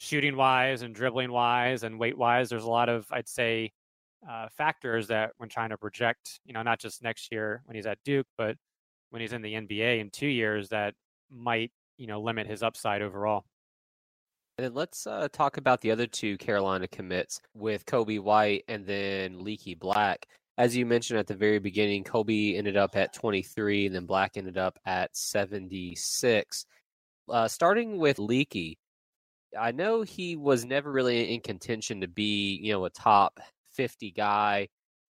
shooting 0.01 0.36
wise 0.36 0.81
and 0.81 0.96
dribbling 0.96 1.31
wise 1.31 1.84
and 1.84 2.00
weight 2.00 2.17
wise, 2.17 2.50
there's 2.50 2.63
a 2.63 2.70
lot 2.70 2.89
of 2.89 3.05
I'd 3.12 3.29
say 3.29 3.72
uh, 4.27 4.48
factors 4.50 5.08
that 5.08 5.34
when 5.38 5.48
trying 5.48 5.70
to 5.70 5.77
project, 5.77 6.39
you 6.43 6.53
know, 6.53 6.63
not 6.63 6.79
just 6.79 7.03
next 7.03 7.31
year 7.31 7.62
when 7.65 7.75
he's 7.75 7.86
at 7.86 8.00
Duke, 8.03 8.25
but 8.36 8.58
when 9.12 9.22
he's 9.22 9.31
in 9.31 9.43
the 9.43 9.53
NBA 9.53 10.00
in 10.00 10.10
two 10.10 10.27
years, 10.27 10.70
that 10.70 10.96
might 11.29 11.72
you 11.98 12.08
know 12.08 12.20
limit 12.20 12.48
his 12.48 12.63
upside 12.63 13.03
overall. 13.03 13.46
And 14.58 14.65
then 14.65 14.74
let's 14.74 15.05
uh, 15.05 15.27
talk 15.31 15.58
about 15.58 15.81
the 15.81 15.91
other 15.91 16.08
two 16.08 16.36
Carolina 16.38 16.88
commits 16.88 17.39
with 17.53 17.86
Coby 17.86 18.20
White 18.20 18.63
and 18.67 18.86
then 18.86 19.43
Leaky 19.43 19.75
Black. 19.75 20.25
As 20.58 20.75
you 20.75 20.86
mentioned 20.86 21.20
at 21.20 21.27
the 21.27 21.36
very 21.36 21.60
beginning, 21.60 22.03
Coby 22.03 22.58
ended 22.58 22.75
up 22.75 22.96
at 22.96 23.13
23, 23.13 23.86
and 23.86 23.96
then 23.96 24.05
Black 24.05 24.36
ended 24.36 24.58
up 24.58 24.77
at 24.86 25.15
76. 25.15 26.65
Uh, 27.29 27.48
starting 27.48 27.98
with 27.98 28.20
Leaky, 28.20 28.77
I 29.58 29.72
know 29.72 30.01
he 30.03 30.36
was 30.36 30.65
never 30.65 30.91
really 30.91 31.34
in 31.34 31.41
contention 31.41 32.01
to 32.01 32.08
be, 32.08 32.55
you 32.62 32.72
know, 32.74 32.86
a 32.86 32.89
top 32.89 33.39
50 33.72 34.12
guy. 34.12 34.70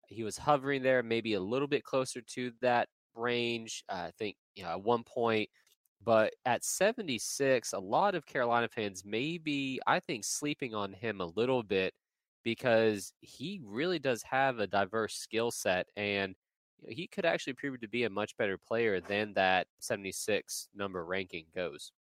He 0.08 0.24
was 0.24 0.38
hovering 0.38 0.84
there, 0.84 1.04
maybe 1.04 1.34
a 1.34 1.40
little 1.42 1.68
bit 1.68 1.84
closer 1.84 2.22
to 2.22 2.52
that 2.62 2.90
range. 3.16 3.84
Uh, 3.90 3.94
I 4.08 4.12
think, 4.18 4.38
you 4.56 4.64
know, 4.64 4.70
at 4.70 4.82
one 4.84 5.04
point 5.04 5.50
but 6.02 6.34
at 6.46 6.64
76, 6.64 7.74
a 7.74 7.80
lot 7.80 8.16
of 8.16 8.26
Carolina 8.26 8.70
fans 8.70 9.04
may 9.06 9.38
be, 9.40 9.82
I 9.88 10.00
think, 10.00 10.26
sleeping 10.26 10.76
on 10.76 10.94
him 10.94 11.22
a 11.22 11.26
little 11.26 11.64
bit 11.64 11.94
because 12.44 13.14
he 13.22 13.60
really 13.64 14.00
does 14.00 14.24
have 14.24 14.60
a 14.60 14.68
diverse 14.68 15.16
skill 15.16 15.52
set 15.52 15.88
and 15.98 16.36
he 16.88 17.08
could 17.08 17.26
actually 17.26 17.54
prove 17.54 17.82
to 17.82 17.88
be 17.88 18.04
a 18.04 18.10
much 18.10 18.38
better 18.38 18.58
player 18.60 19.02
than 19.02 19.34
that 19.34 19.68
76 19.80 20.70
number 20.76 21.04
ranking 21.04 21.48
goes. 21.54 21.92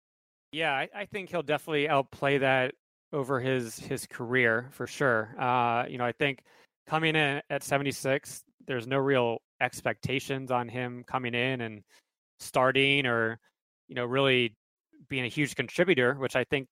Yeah, 0.58 0.74
I, 0.74 0.90
I 0.96 1.06
think 1.06 1.30
he'll 1.30 1.44
definitely 1.44 1.88
outplay 1.88 2.40
that 2.40 2.74
over 3.14 3.40
his 3.40 3.78
his 3.78 4.08
career 4.08 4.70
for 4.72 4.88
sure. 4.88 5.36
Uh, 5.40 5.86
you 5.88 6.00
know, 6.00 6.06
I 6.06 6.12
think 6.12 6.40
coming 6.88 7.16
in 7.16 7.42
at 7.52 7.64
76, 7.64 8.44
there's 8.66 8.88
no 8.88 8.98
real 8.98 9.38
expectations 9.62 10.50
on 10.50 10.68
him 10.68 11.04
coming 11.06 11.36
in 11.36 11.62
and 11.62 11.84
starting 12.40 13.06
or 13.06 13.40
you 13.88 13.94
know, 13.94 14.06
really 14.06 14.56
being 15.10 15.26
a 15.26 15.30
huge 15.30 15.56
contributor, 15.56 16.16
which 16.16 16.36
I 16.36 16.44
think 16.46 16.68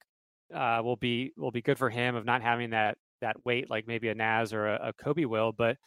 uh, 0.51 0.81
will 0.83 0.95
be 0.95 1.31
will 1.37 1.51
be 1.51 1.61
good 1.61 1.77
for 1.77 1.91
him 1.91 2.15
of 2.15 2.25
not 2.25 2.41
having 2.41 2.71
that 2.71 2.97
that 3.21 3.37
weight 3.45 3.69
like 3.69 3.85
maybe 3.87 4.09
a 4.09 4.15
Naz 4.15 4.51
or 4.51 4.65
a, 4.65 4.89
a 4.89 4.93
Coby 4.93 5.27
will. 5.27 5.51
But 5.51 5.77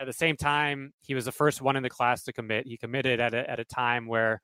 at 0.00 0.06
the 0.06 0.12
same 0.12 0.36
time, 0.36 0.92
he 1.00 1.14
was 1.14 1.24
the 1.24 1.32
first 1.32 1.62
one 1.62 1.76
in 1.76 1.82
the 1.82 1.88
class 1.88 2.24
to 2.24 2.32
commit. 2.34 2.66
He 2.66 2.76
committed 2.76 3.20
at 3.20 3.32
a 3.32 3.48
at 3.50 3.58
a 3.58 3.64
time 3.64 4.06
where 4.06 4.42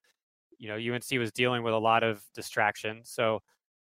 you 0.62 0.69
know 0.69 0.95
UNC 0.95 1.19
was 1.19 1.33
dealing 1.33 1.64
with 1.64 1.75
a 1.75 1.78
lot 1.78 2.04
of 2.04 2.23
distraction. 2.37 3.00
So 3.02 3.40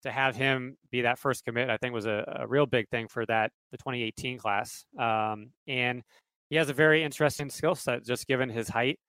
to 0.03 0.11
have 0.11 0.37
him 0.37 0.77
be 0.89 1.01
that 1.01 1.19
first 1.19 1.43
commit, 1.43 1.69
I 1.69 1.75
think 1.75 1.93
was 1.93 2.05
a, 2.05 2.39
a 2.39 2.47
real 2.47 2.65
big 2.65 2.87
thing 2.87 3.09
for 3.09 3.25
that 3.25 3.51
the 3.71 3.77
2018 3.77 4.37
class. 4.37 4.85
Um, 4.97 5.49
and 5.67 6.01
he 6.49 6.55
has 6.55 6.69
a 6.69 6.73
very 6.73 7.03
interesting 7.03 7.49
skill 7.49 7.75
set, 7.75 8.05
just 8.05 8.25
given 8.25 8.49
his 8.49 8.69
height, 8.69 8.99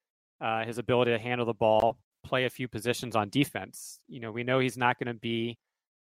uh, 0.41 0.65
his 0.65 0.79
ability 0.79 1.13
to 1.13 1.19
handle 1.21 1.47
the 1.47 1.55
ball, 1.55 1.99
play 2.25 2.47
a 2.47 2.51
few 2.51 2.67
positions 2.67 3.15
on 3.15 3.29
defense. 3.29 4.01
You 4.09 4.19
know, 4.19 4.33
we 4.33 4.43
know 4.43 4.59
he's 4.59 4.77
not 4.77 4.99
going 4.99 5.15
to 5.15 5.21
be 5.21 5.57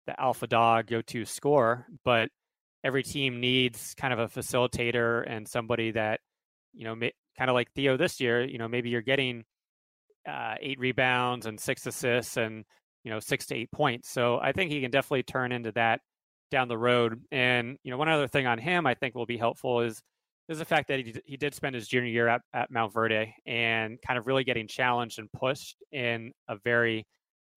the 0.07 0.19
alpha 0.19 0.47
dog 0.47 0.87
go 0.87 1.01
to 1.01 1.25
score, 1.25 1.85
but 2.05 2.29
every 2.81 3.03
team 3.03 3.41
needs 3.41 3.93
kind 3.95 4.13
of 4.13 4.19
a 4.19 4.27
facilitator 4.27 5.29
and 5.29 5.45
somebody 5.45 5.91
that, 5.91 6.21
you 6.73 6.85
know, 6.85 6.95
kind 7.37 7.49
of 7.49 7.55
like 7.55 7.73
Theo 7.73 7.97
this 7.97 8.21
year, 8.21 8.41
you 8.41 8.57
know, 8.57 8.69
maybe 8.69 8.89
you're 8.89 9.01
getting 9.01 9.43
uh, 10.27 10.55
eight 10.59 10.79
rebounds 10.79 11.45
and 11.45 11.59
six 11.59 11.85
assists 11.85 12.37
and, 12.37 12.63
you 13.03 13.11
know, 13.11 13.19
six 13.19 13.45
to 13.47 13.55
eight 13.55 13.71
points. 13.71 14.09
So 14.11 14.39
I 14.41 14.51
think 14.51 14.71
he 14.71 14.81
can 14.81 14.91
definitely 14.91 15.23
turn 15.23 15.51
into 15.51 15.71
that 15.73 16.01
down 16.51 16.67
the 16.67 16.77
road. 16.77 17.21
And, 17.31 17.77
you 17.83 17.91
know, 17.91 17.97
one 17.97 18.09
other 18.09 18.27
thing 18.27 18.47
on 18.47 18.57
him 18.57 18.85
I 18.85 18.93
think 18.93 19.15
will 19.15 19.25
be 19.25 19.37
helpful 19.37 19.81
is 19.81 20.01
is 20.49 20.59
the 20.59 20.65
fact 20.65 20.89
that 20.89 20.99
he, 20.99 21.15
he 21.25 21.37
did 21.37 21.55
spend 21.55 21.75
his 21.75 21.87
junior 21.87 22.09
year 22.09 22.27
at, 22.27 22.41
at 22.53 22.71
Montverde 22.71 23.31
and 23.45 23.97
kind 24.05 24.19
of 24.19 24.27
really 24.27 24.43
getting 24.43 24.67
challenged 24.67 25.17
and 25.17 25.31
pushed 25.31 25.77
in 25.93 26.33
a 26.49 26.57
very, 26.63 27.05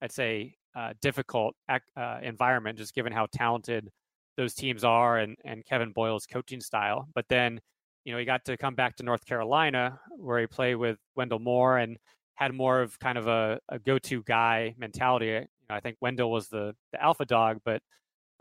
I'd 0.01 0.13
say, 0.13 0.55
uh, 0.77 0.93
difficult 1.03 1.57
uh, 1.69 2.19
environment, 2.23 2.79
just 2.79 2.95
given 2.95 3.13
how 3.13 3.27
talented 3.33 3.89
those 4.37 4.55
teams 4.55 4.85
are 4.85 5.19
and, 5.19 5.37
and 5.45 5.65
Kevin 5.65 5.93
Boyle's 5.93 6.27
coaching 6.27 6.61
style. 6.61 7.09
But 7.15 7.25
then, 7.29 7.61
you 8.05 8.13
know, 8.13 8.19
he 8.19 8.25
got 8.25 8.45
to 8.45 8.57
come 8.57 8.75
back 8.75 8.97
to 8.97 9.03
North 9.03 9.25
Carolina 9.25 9.99
where 10.17 10.39
he 10.41 10.47
played 10.47 10.77
with 10.77 10.99
Wendell 11.17 11.41
Moore 11.41 11.79
and 11.79 11.97
had 12.35 12.53
more 12.53 12.81
of 12.81 12.99
kind 12.99 13.19
of 13.19 13.27
a, 13.27 13.61
a 13.69 13.79
go-to 13.79 14.23
guy 14.25 14.75
mentality. 14.79 15.27
You 15.27 15.41
know, 15.69 15.77
I 15.77 15.81
think 15.81 15.97
Wendell 16.01 16.31
was 16.31 16.49
the, 16.49 16.75
the 16.93 17.03
alpha 17.03 17.25
dog, 17.25 17.61
but 17.65 17.81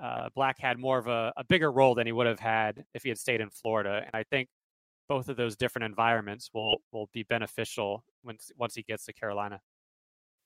uh, 0.01 0.29
Black 0.35 0.59
had 0.59 0.79
more 0.79 0.97
of 0.97 1.07
a, 1.07 1.31
a 1.37 1.43
bigger 1.43 1.71
role 1.71 1.95
than 1.95 2.07
he 2.07 2.13
would 2.13 2.27
have 2.27 2.39
had 2.39 2.83
if 2.93 3.03
he 3.03 3.09
had 3.09 3.17
stayed 3.17 3.41
in 3.41 3.49
Florida. 3.49 4.01
And 4.03 4.11
I 4.13 4.23
think 4.23 4.49
both 5.07 5.29
of 5.29 5.37
those 5.37 5.55
different 5.55 5.85
environments 5.85 6.49
will 6.53 6.77
will 6.91 7.09
be 7.13 7.23
beneficial 7.23 8.03
once 8.23 8.51
once 8.57 8.73
he 8.75 8.83
gets 8.83 9.05
to 9.05 9.13
Carolina. 9.13 9.59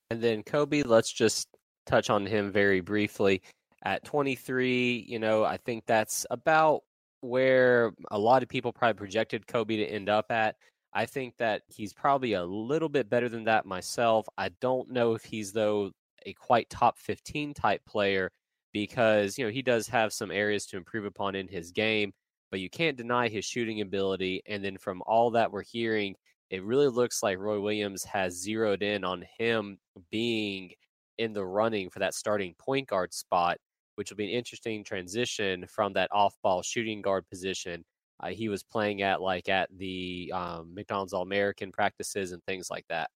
And 0.10 0.22
then 0.22 0.44
Coby, 0.44 0.86
let's 0.86 1.12
just 1.12 1.48
touch 1.86 2.10
on 2.10 2.26
him 2.26 2.52
very 2.52 2.82
briefly. 2.82 3.42
At 3.84 4.04
23, 4.04 5.06
you 5.08 5.20
know, 5.20 5.44
I 5.44 5.58
think 5.58 5.86
that's 5.86 6.26
about 6.32 6.82
where 7.22 7.94
a 8.12 8.18
lot 8.18 8.44
of 8.44 8.50
people 8.50 8.72
probably 8.74 8.98
projected 8.98 9.46
Coby 9.48 9.78
to 9.78 9.86
end 9.86 10.10
up 10.10 10.32
at. 10.32 10.56
I 10.94 11.06
think 11.06 11.36
that 11.38 11.62
he's 11.68 11.94
probably 11.94 12.34
a 12.34 12.44
little 12.44 12.90
bit 12.90 13.10
better 13.10 13.30
than 13.30 13.44
that 13.46 13.66
myself. 13.66 14.28
I 14.38 14.50
don't 14.62 14.90
know 14.90 15.14
if 15.14 15.24
he's 15.24 15.52
though 15.52 15.92
a 16.26 16.34
quite 16.34 16.70
top 16.70 16.98
15 16.98 17.54
type 17.54 17.82
player 17.86 18.32
because 18.74 19.38
you 19.38 19.46
know 19.46 19.52
he 19.52 19.62
does 19.62 19.88
have 19.88 20.14
some 20.14 20.32
areas 20.32 20.66
to 20.68 20.78
improve 20.78 21.06
upon 21.06 21.36
in 21.36 21.48
his 21.48 21.72
game, 21.72 22.14
but 22.52 22.60
you 22.60 22.70
can't 22.70 22.98
deny 22.98 23.28
his 23.28 23.46
shooting 23.46 23.82
ability. 23.82 24.42
And 24.48 24.64
then 24.64 24.78
from 24.78 25.02
all 25.06 25.32
that 25.32 25.52
we're 25.52 25.64
hearing, 25.64 26.16
it 26.50 26.64
really 26.64 26.88
looks 26.88 27.22
like 27.24 27.38
Roy 27.38 27.60
Williams 27.60 28.04
has 28.06 28.42
zeroed 28.42 28.84
in 28.84 29.04
on 29.04 29.26
him 29.38 29.78
being 30.12 30.72
in 31.18 31.34
the 31.34 31.46
running 31.46 31.90
for 31.90 32.00
that 32.00 32.14
starting 32.14 32.54
point 32.58 32.88
guard 32.88 33.14
spot, 33.14 33.58
which 33.96 34.10
will 34.10 34.18
be 34.18 34.26
an 34.26 34.38
interesting 34.38 34.84
transition 34.84 35.66
from 35.68 35.94
that 35.94 36.10
off-ball 36.12 36.62
shooting 36.62 37.02
guard 37.02 37.28
position. 37.30 37.84
Uh, 38.20 38.30
he 38.30 38.50
was 38.50 38.64
playing 38.64 39.02
at 39.02 39.22
like 39.22 39.50
at 39.50 39.70
the 39.78 40.32
um, 40.34 40.74
McDonald's 40.74 41.14
All 41.14 41.22
American 41.22 41.72
practices 41.72 42.32
and 42.32 42.44
things 42.46 42.70
like 42.70 42.86
that. 42.90 43.10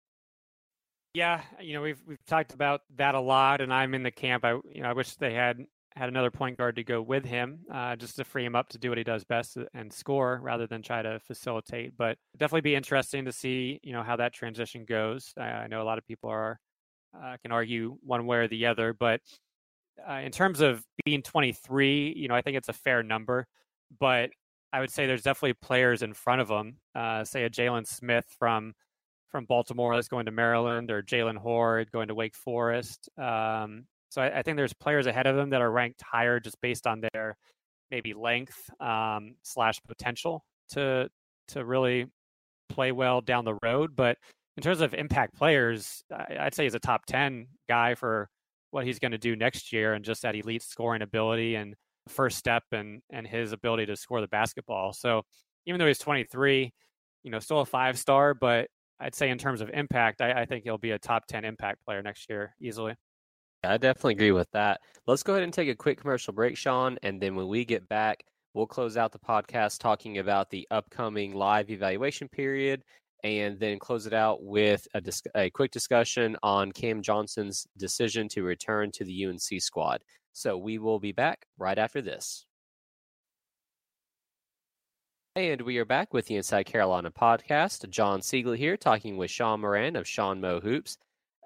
Yeah, 1.14 1.42
you 1.60 1.74
know 1.74 1.82
we've 1.82 2.02
we've 2.08 2.24
talked 2.26 2.54
about 2.54 2.82
that 2.96 3.16
a 3.16 3.20
lot, 3.20 3.60
and 3.62 3.74
I'm 3.74 3.94
in 3.94 4.04
the 4.04 4.12
camp. 4.12 4.46
I 4.46 4.52
you 4.74 4.82
know 4.82 4.90
I 4.90 4.94
wish 4.94 5.16
they 5.16 5.34
had 5.34 5.58
had 5.96 6.08
another 6.08 6.32
point 6.32 6.58
guard 6.58 6.78
to 6.78 6.84
go 6.84 7.02
with 7.02 7.26
him, 7.26 7.60
uh, 7.72 7.98
just 7.98 8.16
to 8.16 8.24
free 8.24 8.46
him 8.46 8.56
up 8.56 8.70
to 8.70 8.78
do 8.78 8.90
what 8.90 8.98
he 8.98 9.04
does 9.04 9.26
best 9.26 9.58
uh, 9.58 9.66
and 9.74 9.92
score 9.92 10.40
rather 10.42 10.68
than 10.68 10.82
try 10.82 11.02
to 11.02 11.20
facilitate. 11.20 11.98
But 11.98 12.18
definitely 12.38 12.62
be 12.62 12.76
interesting 12.76 13.26
to 13.26 13.32
see 13.32 13.80
you 13.84 13.94
know 13.94 14.04
how 14.04 14.16
that 14.18 14.34
transition 14.34 14.86
goes. 14.86 15.34
I, 15.38 15.44
I 15.44 15.68
know 15.68 15.82
a 15.82 15.84
lot 15.84 15.98
of 15.98 16.06
people 16.06 16.30
are 16.30 16.60
uh, 17.18 17.36
can 17.42 17.52
argue 17.52 17.98
one 18.04 18.26
way 18.26 18.38
or 18.38 18.48
the 18.48 18.68
other, 18.68 18.94
but 18.94 19.20
uh, 20.08 20.22
in 20.24 20.32
terms 20.32 20.62
of 20.62 20.82
being 21.06 21.22
23, 21.24 22.14
you 22.16 22.28
know 22.30 22.36
I 22.36 22.42
think 22.42 22.58
it's 22.58 22.70
a 22.70 22.74
fair 22.74 23.04
number, 23.04 23.48
but 24.00 24.30
I 24.74 24.80
would 24.80 24.92
say 24.92 25.06
there's 25.06 25.24
definitely 25.24 25.54
players 25.54 26.02
in 26.02 26.14
front 26.14 26.42
of 26.42 26.50
him. 26.50 26.78
Uh, 26.96 27.24
say 27.24 27.44
a 27.44 27.50
Jalen 27.50 27.88
Smith 27.88 28.26
from 28.40 28.74
from 29.30 29.46
Baltimore 29.46 29.96
that's 29.96 30.10
going 30.10 30.26
to 30.26 30.32
Maryland, 30.32 30.92
or 30.92 31.02
Jalen 31.02 31.38
Hoard 31.38 31.92
going 31.92 32.10
to 32.10 32.16
Wake 32.16 32.36
Forest. 32.36 33.10
Um, 33.18 33.86
so 34.10 34.22
I, 34.22 34.40
I, 34.40 34.42
think 34.42 34.58
there's 34.58 34.74
players 34.74 35.08
ahead 35.08 35.26
of 35.26 35.38
them 35.38 35.52
that 35.52 35.62
are 35.62 35.72
ranked 35.72 36.02
higher 36.02 36.42
just 36.42 36.60
based 36.60 36.86
on 36.86 37.02
their 37.14 37.38
maybe 37.90 38.14
length 38.14 38.70
um, 38.82 39.36
slash 39.44 39.80
potential 39.88 40.44
to 40.72 41.10
to 41.50 41.66
really 41.66 42.08
play 42.70 42.92
well 42.92 43.22
down 43.22 43.46
the 43.46 43.58
road. 43.64 43.96
But 43.96 44.18
in 44.58 44.64
terms 44.64 44.82
of 44.82 44.94
impact 44.94 45.36
players, 45.36 46.04
I'd 46.12 46.54
say 46.54 46.64
he's 46.64 46.76
a 46.76 46.80
top 46.80 47.06
ten 47.06 47.48
guy 47.70 47.96
for 47.96 48.30
what 48.72 48.86
he's 48.86 49.00
going 49.00 49.12
to 49.12 49.18
do 49.18 49.36
next 49.36 49.74
year, 49.74 49.94
and 49.94 50.04
just 50.04 50.22
that 50.24 50.36
elite 50.36 50.64
scoring 50.64 51.02
ability 51.02 51.56
and 51.56 51.76
first 52.08 52.38
step 52.38 52.64
and 52.72 53.02
and 53.12 53.28
his 53.28 53.52
ability 53.52 53.86
to 53.88 53.96
score 53.96 54.22
the 54.22 54.28
basketball. 54.28 54.94
So 54.94 55.24
even 55.66 55.80
though 55.80 55.88
he's 55.88 56.00
23, 56.00 56.74
you 57.24 57.32
know, 57.32 57.40
still 57.40 57.62
a 57.62 57.66
five 57.66 57.98
star, 57.98 58.34
but 58.34 58.68
I'd 59.00 59.16
say 59.16 59.30
in 59.30 59.38
terms 59.38 59.62
of 59.62 59.70
impact, 59.74 60.22
I, 60.22 60.42
I 60.42 60.46
think 60.46 60.64
he'll 60.64 60.78
be 60.78 60.92
a 60.92 61.00
top 61.00 61.26
10 61.28 61.46
impact 61.46 61.84
player 61.84 62.02
next 62.02 62.30
year 62.30 62.56
easily. 62.62 62.96
I 63.64 63.78
definitely 63.78 64.14
agree 64.14 64.32
with 64.32 64.50
that. 64.52 64.82
Let's 65.06 65.24
go 65.24 65.34
ahead 65.34 65.44
and 65.44 65.54
take 65.54 65.70
a 65.70 65.76
quick 65.76 66.00
commercial 66.00 66.34
break, 66.34 66.58
Sean. 66.58 66.98
And 67.04 67.22
then 67.22 67.36
when 67.36 67.48
we 67.48 67.64
get 67.64 67.88
back, 67.88 68.24
we'll 68.54 68.68
close 68.68 68.98
out 68.98 69.12
the 69.12 69.20
podcast 69.20 69.80
talking 69.80 70.18
about 70.18 70.50
the 70.50 70.68
upcoming 70.72 71.34
live 71.34 71.70
evaluation 71.70 72.28
period 72.28 72.84
and 73.24 73.60
then 73.60 73.78
close 73.78 74.08
it 74.08 74.14
out 74.14 74.44
with 74.44 74.88
a, 74.96 75.02
dis- 75.02 75.22
a 75.36 75.50
quick 75.52 75.72
discussion 75.72 76.36
on 76.42 76.72
Cam 76.72 77.04
Johnson's 77.04 77.68
decision 77.78 78.28
to 78.30 78.44
return 78.44 78.92
to 78.94 79.04
the 79.04 79.26
UNC 79.26 79.62
squad. 79.62 80.02
So 80.34 80.58
we 80.58 80.78
will 80.78 81.00
be 81.00 81.12
back 81.12 81.46
right 81.58 81.78
after 81.78 82.02
this. 82.02 82.46
And 85.36 85.62
we 85.62 85.78
are 85.78 85.86
back 85.86 86.14
with 86.14 86.26
the 86.26 86.36
Inside 86.36 86.66
Carolina 86.66 87.10
podcast. 87.10 87.90
John 87.90 88.22
Siegel 88.22 88.54
here, 88.54 88.76
talking 88.76 89.16
with 89.16 89.32
Sean 89.32 89.62
Moran 89.62 89.96
of 89.96 90.08
Sean 90.08 90.42
Mo 90.42 90.60
Hoops. 90.60 90.98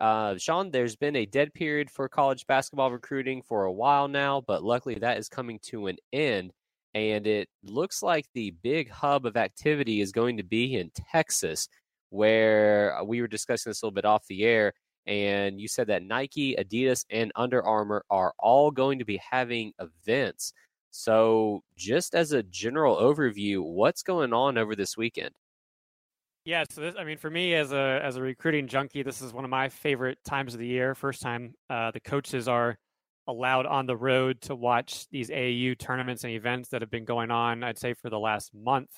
Uh, 0.02 0.38
Sean, 0.38 0.72
there's 0.72 0.96
been 0.96 1.16
a 1.16 1.26
dead 1.26 1.54
period 1.54 1.90
for 1.90 2.10
college 2.10 2.48
basketball 2.48 2.92
recruiting 2.92 3.42
for 3.42 3.66
a 3.66 3.72
while 3.72 4.08
now, 4.08 4.42
but 4.48 4.64
luckily 4.64 4.96
that 4.96 5.18
is 5.18 5.30
coming 5.30 5.60
to 5.64 5.88
an 5.88 5.98
end. 6.12 6.52
And 6.96 7.28
it 7.28 7.48
looks 7.64 8.02
like 8.02 8.26
the 8.34 8.52
big 8.64 8.90
hub 8.90 9.26
of 9.26 9.38
activity 9.38 10.02
is 10.02 10.12
going 10.12 10.38
to 10.38 10.44
be 10.44 10.76
in 10.76 10.92
Texas, 11.12 11.68
where 12.10 12.98
we 13.06 13.22
were 13.22 13.28
discussing 13.28 13.70
this 13.70 13.82
a 13.82 13.86
little 13.86 13.94
bit 13.94 14.06
off 14.06 14.26
the 14.28 14.46
air. 14.46 14.74
And 15.08 15.60
you 15.60 15.68
said 15.68 15.88
that 15.88 16.04
Nike, 16.04 16.56
Adidas, 16.56 17.06
and 17.10 17.32
Under 17.36 17.64
Armour 17.64 18.04
are 18.10 18.34
all 18.40 18.72
going 18.72 19.00
to 19.00 19.06
be 19.06 19.20
having 19.30 19.72
events. 19.80 20.54
So, 20.92 21.62
just 21.78 22.16
as 22.16 22.32
a 22.32 22.42
general 22.44 22.96
overview, 22.96 23.62
what's 23.62 24.02
going 24.02 24.34
on 24.34 24.58
over 24.58 24.76
this 24.76 24.96
weekend? 24.96 25.32
Yeah, 26.46 26.64
so 26.70 26.82
this, 26.82 26.96
I 26.98 27.04
mean, 27.04 27.18
for 27.18 27.30
me 27.30 27.56
as 27.56 27.72
a 27.72 28.00
as 28.04 28.18
a 28.18 28.22
recruiting 28.22 28.68
junkie, 28.68 29.02
this 29.02 29.22
is 29.22 29.34
one 29.34 29.44
of 29.44 29.50
my 29.50 29.68
favorite 29.68 30.20
times 30.24 30.54
of 30.54 30.60
the 30.60 30.68
year. 30.68 30.94
First 30.94 31.22
time 31.22 31.56
uh, 31.70 31.90
the 31.92 32.00
coaches 32.00 32.48
are 32.48 32.78
allowed 33.28 33.66
on 33.66 33.88
the 33.88 33.98
road 33.98 34.40
to 34.42 34.56
watch 34.56 35.08
these 35.10 35.30
AAU 35.30 35.78
tournaments 35.78 36.24
and 36.24 36.34
events 36.34 36.70
that 36.70 36.82
have 36.82 36.92
been 36.92 37.04
going 37.04 37.32
on. 37.32 37.64
I'd 37.64 37.80
say 37.80 37.96
for 37.96 38.12
the 38.12 38.20
last 38.20 38.54
month, 38.54 38.92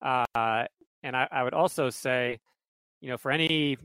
uh, 0.00 0.24
and 0.34 1.14
I, 1.14 1.28
I 1.30 1.42
would 1.42 1.52
also 1.52 1.90
say, 1.90 2.38
you 3.02 3.10
know, 3.10 3.18
for 3.18 3.30
any 3.30 3.76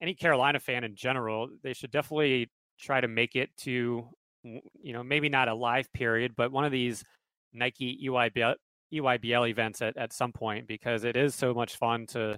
any 0.00 0.14
Carolina 0.14 0.60
fan 0.60 0.84
in 0.84 0.94
general, 0.94 1.48
they 1.62 1.72
should 1.72 1.90
definitely 1.90 2.50
try 2.78 3.00
to 3.00 3.08
make 3.08 3.34
it 3.34 3.50
to 3.58 4.08
you 4.44 4.92
know, 4.92 5.02
maybe 5.02 5.28
not 5.28 5.48
a 5.48 5.54
live 5.54 5.92
period, 5.92 6.34
but 6.36 6.52
one 6.52 6.64
of 6.64 6.72
these 6.72 7.04
Nike 7.52 7.98
EYBL, 8.04 8.54
EYBL 8.92 9.50
events 9.50 9.82
at, 9.82 9.96
at 9.96 10.12
some 10.12 10.32
point 10.32 10.66
because 10.66 11.04
it 11.04 11.16
is 11.16 11.34
so 11.34 11.54
much 11.54 11.76
fun 11.76 12.06
to 12.08 12.36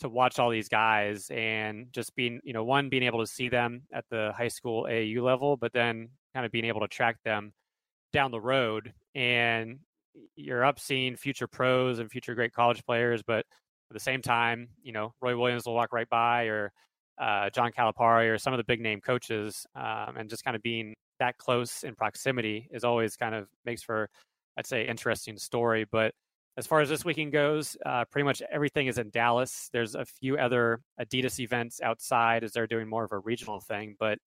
to 0.00 0.08
watch 0.08 0.38
all 0.38 0.48
these 0.48 0.68
guys 0.68 1.28
and 1.30 1.88
just 1.92 2.16
being, 2.16 2.40
you 2.42 2.54
know, 2.54 2.64
one 2.64 2.88
being 2.88 3.02
able 3.02 3.20
to 3.20 3.26
see 3.26 3.50
them 3.50 3.82
at 3.92 4.02
the 4.10 4.32
high 4.34 4.48
school 4.48 4.84
AAU 4.84 5.22
level, 5.22 5.58
but 5.58 5.74
then 5.74 6.08
kind 6.32 6.46
of 6.46 6.50
being 6.50 6.64
able 6.64 6.80
to 6.80 6.88
track 6.88 7.18
them 7.22 7.52
down 8.10 8.30
the 8.30 8.40
road. 8.40 8.94
And 9.14 9.80
you're 10.36 10.64
up 10.64 10.80
seeing 10.80 11.16
future 11.16 11.46
pros 11.46 11.98
and 11.98 12.10
future 12.10 12.34
great 12.34 12.54
college 12.54 12.82
players, 12.86 13.22
but 13.22 13.40
at 13.40 13.92
the 13.92 14.00
same 14.00 14.22
time, 14.22 14.68
you 14.82 14.92
know, 14.92 15.12
Roy 15.20 15.36
Williams 15.36 15.66
will 15.66 15.74
walk 15.74 15.92
right 15.92 16.08
by 16.08 16.44
or 16.44 16.72
uh, 17.20 17.50
John 17.50 17.70
Calipari 17.70 18.32
or 18.32 18.38
some 18.38 18.52
of 18.52 18.56
the 18.56 18.64
big 18.64 18.80
name 18.80 19.00
coaches, 19.00 19.66
um, 19.76 20.16
and 20.16 20.28
just 20.28 20.44
kind 20.44 20.56
of 20.56 20.62
being 20.62 20.94
that 21.18 21.36
close 21.36 21.84
in 21.84 21.94
proximity 21.94 22.68
is 22.72 22.82
always 22.82 23.16
kind 23.16 23.34
of 23.34 23.46
makes 23.64 23.82
for, 23.82 24.08
I'd 24.56 24.66
say, 24.66 24.86
interesting 24.86 25.36
story. 25.36 25.84
But 25.84 26.14
as 26.56 26.66
far 26.66 26.80
as 26.80 26.88
this 26.88 27.04
weekend 27.04 27.32
goes, 27.32 27.76
uh, 27.84 28.06
pretty 28.10 28.24
much 28.24 28.42
everything 28.50 28.86
is 28.86 28.98
in 28.98 29.10
Dallas. 29.10 29.68
There's 29.72 29.94
a 29.94 30.04
few 30.04 30.38
other 30.38 30.80
Adidas 31.00 31.38
events 31.38 31.80
outside 31.82 32.42
as 32.42 32.52
they're 32.52 32.66
doing 32.66 32.88
more 32.88 33.04
of 33.04 33.12
a 33.12 33.18
regional 33.18 33.60
thing, 33.60 33.96
but 34.00 34.18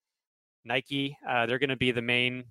Nike, 0.64 1.18
uh, 1.28 1.46
they're 1.46 1.60
going 1.60 1.70
to 1.70 1.76
be 1.76 1.92
the 1.92 2.02
main 2.02 2.46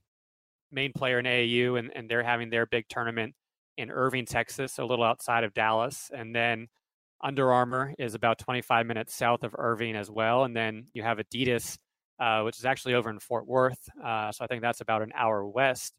main 0.70 0.92
player 0.92 1.18
in 1.18 1.26
AAU, 1.26 1.78
and, 1.78 1.92
and 1.94 2.08
they're 2.08 2.22
having 2.22 2.50
their 2.50 2.66
big 2.66 2.86
tournament 2.88 3.34
in 3.76 3.90
Irving, 3.90 4.26
Texas, 4.26 4.78
a 4.78 4.84
little 4.84 5.04
outside 5.04 5.44
of 5.44 5.54
Dallas, 5.54 6.10
and 6.14 6.34
then 6.34 6.66
Under 7.22 7.52
Armour 7.52 7.94
is 7.98 8.14
about 8.14 8.38
25 8.38 8.86
minutes 8.86 9.14
south 9.14 9.44
of 9.44 9.54
Irving 9.56 9.96
as 9.96 10.10
well, 10.10 10.44
and 10.44 10.56
then 10.56 10.86
you 10.92 11.02
have 11.02 11.18
Adidas 11.18 11.78
uh, 12.22 12.42
which 12.42 12.58
is 12.58 12.64
actually 12.64 12.94
over 12.94 13.10
in 13.10 13.18
Fort 13.18 13.46
Worth. 13.48 13.88
Uh, 14.02 14.30
so 14.30 14.44
I 14.44 14.46
think 14.46 14.62
that's 14.62 14.80
about 14.80 15.02
an 15.02 15.10
hour 15.12 15.44
west 15.44 15.92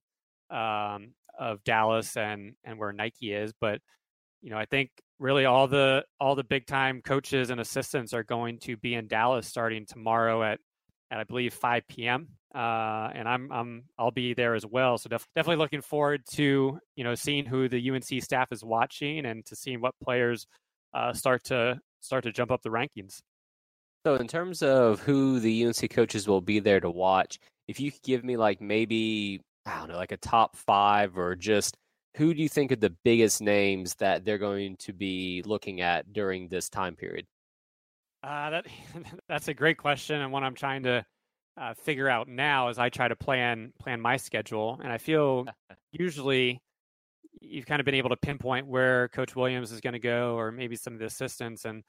um, 0.50 1.13
of 1.38 1.62
Dallas 1.65 2.15
and 2.15 2.53
and 2.63 2.80
where 2.80 2.94
Nike 2.94 3.34
is. 3.34 3.51
But 3.60 3.80
you 4.42 4.50
know, 4.50 4.58
I 4.58 4.65
think 4.65 4.89
really 5.20 5.44
all 5.44 5.68
the 5.68 6.06
all 6.22 6.36
the 6.36 6.44
big 6.44 6.65
time 6.65 7.01
coaches 7.03 7.50
and 7.50 7.60
assistants 7.60 8.13
are 8.13 8.24
going 8.24 8.60
to 8.60 8.77
be 8.77 8.94
in 8.96 9.08
Dallas 9.08 9.48
starting 9.48 9.86
tomorrow 9.86 10.44
at 10.44 10.60
at 11.12 11.20
I 11.20 11.25
believe 11.25 11.53
5 11.53 11.84
p.m. 11.89 12.29
Uh, 12.55 13.09
and 13.14 13.27
I'm 13.27 13.51
I'm 13.51 13.83
I'll 13.98 14.12
be 14.12 14.33
there 14.33 14.55
as 14.55 14.66
well. 14.66 14.98
So 14.98 15.09
def- 15.09 15.27
definitely 15.36 15.62
looking 15.62 15.81
forward 15.81 16.22
to 16.36 16.79
you 16.96 17.03
know 17.03 17.16
seeing 17.16 17.46
who 17.46 17.68
the 17.68 17.92
UNC 17.92 18.24
staff 18.24 18.50
is 18.53 18.64
watching 18.64 19.25
and 19.25 19.46
to 19.48 19.57
seeing 19.57 19.81
what 19.81 19.96
players 20.01 20.48
uh, 20.94 21.14
start 21.14 21.44
to 21.46 21.79
start 22.00 22.24
to 22.24 22.32
jump 22.32 22.51
up 22.51 22.62
the 22.62 22.70
rankings. 22.70 23.22
So, 24.06 24.16
in 24.16 24.27
terms 24.27 24.62
of 24.62 25.00
who 25.00 25.40
the 25.40 25.66
UNC 25.66 25.90
coaches 25.92 26.27
will 26.27 26.42
be 26.42 26.60
there 26.60 26.79
to 26.79 26.90
watch, 26.90 27.40
if 27.68 27.79
you 27.79 27.92
could 27.92 28.01
give 28.03 28.24
me 28.24 28.36
like 28.36 28.60
maybe, 28.60 29.42
I 29.66 29.79
don't 29.79 29.90
know, 29.90 29.96
like 29.96 30.12
a 30.12 30.18
top 30.18 30.58
five 30.58 31.18
or 31.18 31.36
just 31.36 31.77
who 32.18 32.34
do 32.34 32.42
you 32.42 32.50
think 32.50 32.72
are 32.72 32.75
the 32.75 32.96
biggest 33.03 33.42
names 33.42 33.96
that 33.96 34.25
they're 34.25 34.38
going 34.38 34.75
to 34.77 34.94
be 34.94 35.42
looking 35.46 35.82
at 35.82 36.12
during 36.12 36.48
this 36.48 36.70
time 36.70 36.96
period? 36.96 37.25
Uh, 38.22 38.50
that 38.50 38.66
that's 39.27 39.48
a 39.48 39.53
great 39.53 39.77
question 39.77 40.22
and 40.22 40.32
one 40.32 40.44
I'm 40.44 40.56
trying 40.56 40.84
to 40.84 41.06
uh, 41.56 41.74
figure 41.74 42.10
out 42.10 42.27
now 42.27 42.70
as 42.70 42.79
I 42.79 42.90
try 42.90 43.08
to 43.08 43.16
plan 43.16 43.74
plan 43.79 44.01
my 44.01 44.18
schedule. 44.18 44.79
And 44.84 44.92
I 44.92 44.98
feel 44.98 45.46
usually 45.92 46.62
you've 47.44 47.66
kind 47.66 47.79
of 47.79 47.86
been 47.86 47.96
able 47.96 48.10
to 48.10 48.18
pinpoint 48.18 48.68
where 48.68 49.10
Coach 49.10 49.36
Williams 49.36 49.72
is 49.72 49.82
going 49.82 49.94
to 49.94 50.00
go, 50.00 50.36
or 50.38 50.51
maybe 50.51 50.75
some 50.75 50.94
of 50.94 51.00
the 51.00 51.06
assistants. 51.06 51.66
And 51.66 51.84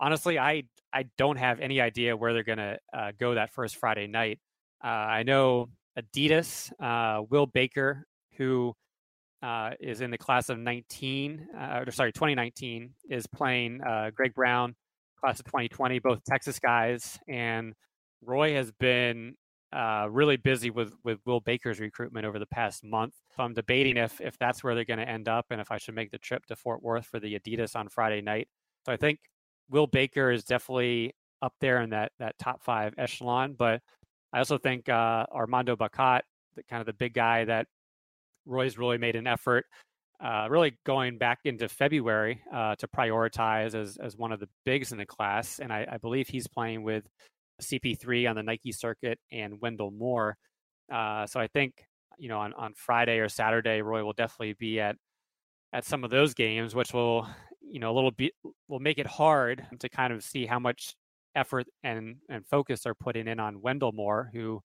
honestly, 0.00 0.38
I 0.38 0.64
I 0.92 1.06
don't 1.16 1.36
have 1.36 1.60
any 1.60 1.80
idea 1.80 2.16
where 2.16 2.32
they're 2.32 2.42
going 2.42 2.58
to 2.58 2.78
uh, 2.96 3.12
go 3.18 3.34
that 3.34 3.52
first 3.52 3.76
Friday 3.76 4.06
night. 4.06 4.38
Uh, 4.84 4.88
I 4.88 5.22
know 5.22 5.68
Adidas, 5.98 6.70
uh, 6.80 7.22
Will 7.30 7.46
Baker, 7.46 8.06
who 8.36 8.74
uh, 9.42 9.70
is 9.80 10.00
in 10.00 10.10
the 10.10 10.18
class 10.18 10.48
of 10.48 10.58
19, 10.58 11.48
uh, 11.56 11.84
or 11.86 11.90
sorry, 11.90 12.12
2019, 12.12 12.90
is 13.08 13.26
playing 13.26 13.80
uh, 13.82 14.10
Greg 14.14 14.34
Brown, 14.34 14.74
class 15.20 15.38
of 15.38 15.46
2020, 15.46 15.98
both 16.00 16.22
Texas 16.24 16.58
guys, 16.58 17.18
and 17.28 17.74
Roy 18.22 18.54
has 18.54 18.72
been 18.72 19.34
really 20.10 20.36
busy 20.36 20.70
with 20.70 20.92
with 21.04 21.18
Will 21.26 21.40
Baker's 21.40 21.80
recruitment 21.80 22.26
over 22.26 22.38
the 22.38 22.46
past 22.46 22.84
month. 22.84 23.14
So 23.36 23.42
I'm 23.42 23.54
debating 23.54 23.96
if 23.96 24.20
if 24.20 24.38
that's 24.38 24.64
where 24.64 24.74
they're 24.74 24.84
going 24.84 24.98
to 24.98 25.08
end 25.08 25.28
up, 25.28 25.46
and 25.50 25.60
if 25.60 25.70
I 25.70 25.78
should 25.78 25.94
make 25.94 26.10
the 26.10 26.18
trip 26.18 26.46
to 26.46 26.56
Fort 26.56 26.82
Worth 26.82 27.06
for 27.06 27.20
the 27.20 27.38
Adidas 27.38 27.76
on 27.76 27.88
Friday 27.88 28.22
night. 28.22 28.48
So 28.86 28.92
I 28.92 28.96
think 28.96 29.18
Will 29.68 29.86
Baker 29.86 30.30
is 30.30 30.44
definitely 30.44 31.14
up 31.42 31.54
there 31.60 31.82
in 31.82 31.90
that 31.90 32.12
that 32.18 32.38
top 32.38 32.62
five 32.62 32.94
echelon. 32.98 33.54
But 33.58 33.82
I 34.32 34.38
also 34.38 34.58
think 34.58 34.88
uh, 34.88 35.26
Armando 35.32 35.76
Bacot, 35.76 36.22
the 36.56 36.62
kind 36.64 36.80
of 36.80 36.86
the 36.86 36.94
big 36.94 37.14
guy 37.14 37.44
that 37.44 37.66
Roy's 38.46 38.78
really 38.78 38.98
made 38.98 39.16
an 39.16 39.26
effort, 39.26 39.66
uh, 40.20 40.46
really 40.48 40.76
going 40.86 41.18
back 41.18 41.40
into 41.44 41.68
February 41.68 42.40
uh, 42.52 42.74
to 42.76 42.88
prioritize 42.88 43.74
as 43.74 43.98
as 43.98 44.16
one 44.16 44.32
of 44.32 44.40
the 44.40 44.48
bigs 44.64 44.92
in 44.92 44.98
the 44.98 45.06
class, 45.06 45.58
and 45.58 45.72
I, 45.72 45.86
I 45.92 45.98
believe 45.98 46.28
he's 46.28 46.46
playing 46.46 46.82
with 46.82 47.04
CP3 47.60 48.30
on 48.30 48.36
the 48.36 48.42
Nike 48.42 48.72
circuit 48.72 49.18
and 49.32 49.60
Wendell 49.60 49.90
Moore. 49.90 50.36
Uh, 50.92 51.26
so 51.26 51.40
I 51.40 51.48
think 51.48 51.84
you 52.18 52.28
know 52.28 52.38
on 52.38 52.52
on 52.54 52.74
Friday 52.74 53.18
or 53.18 53.28
Saturday, 53.28 53.82
Roy 53.82 54.04
will 54.04 54.12
definitely 54.12 54.54
be 54.58 54.80
at 54.80 54.96
at 55.72 55.84
some 55.84 56.04
of 56.04 56.10
those 56.10 56.34
games, 56.34 56.74
which 56.74 56.92
will 56.92 57.28
you 57.60 57.80
know 57.80 57.90
a 57.90 57.94
little 57.94 58.10
bit 58.10 58.32
will 58.68 58.80
make 58.80 58.98
it 58.98 59.06
hard 59.06 59.66
to 59.80 59.88
kind 59.88 60.12
of 60.12 60.22
see 60.22 60.46
how 60.46 60.58
much 60.58 60.94
effort 61.34 61.66
and 61.84 62.16
and 62.28 62.46
focus 62.46 62.82
they're 62.82 62.94
putting 62.94 63.28
in 63.28 63.38
on 63.38 63.60
Wendell 63.60 63.92
Moore, 63.92 64.30
who 64.32 64.60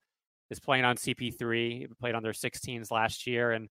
is 0.49 0.59
playing 0.59 0.85
on 0.85 0.97
CP3, 0.97 1.87
played 1.99 2.15
on 2.15 2.23
their 2.23 2.33
16s 2.33 2.91
last 2.91 3.25
year, 3.25 3.51
and 3.51 3.69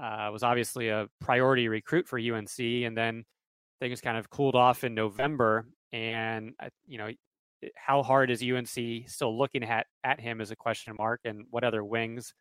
uh, 0.00 0.30
was 0.32 0.42
obviously 0.42 0.88
a 0.88 1.06
priority 1.20 1.68
recruit 1.68 2.06
for 2.06 2.18
UNC. 2.18 2.58
And 2.58 2.96
then 2.96 3.24
things 3.80 4.00
kind 4.00 4.16
of 4.16 4.30
cooled 4.30 4.54
off 4.54 4.84
in 4.84 4.94
November, 4.94 5.66
and 5.92 6.52
uh, 6.62 6.68
you 6.86 6.98
know 6.98 7.10
how 7.76 8.02
hard 8.02 8.30
is 8.30 8.42
UNC 8.42 9.08
still 9.08 9.38
looking 9.38 9.62
at 9.62 9.86
at 10.04 10.20
him 10.20 10.40
as 10.40 10.50
a 10.50 10.56
question 10.56 10.94
mark, 10.98 11.20
and 11.24 11.44
what 11.50 11.64
other 11.64 11.84
wings 11.84 12.34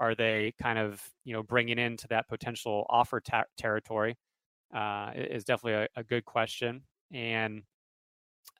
are 0.00 0.16
they 0.16 0.54
kind 0.60 0.78
of 0.78 1.00
you 1.24 1.34
know 1.34 1.42
bringing 1.44 1.78
into 1.78 2.08
that 2.08 2.28
potential 2.28 2.86
offer 2.90 3.20
ta- 3.20 3.44
territory? 3.56 4.16
uh, 4.74 5.10
is 5.14 5.44
definitely 5.44 5.84
a, 5.84 6.00
a, 6.00 6.04
good 6.04 6.24
question. 6.24 6.82
And 7.12 7.62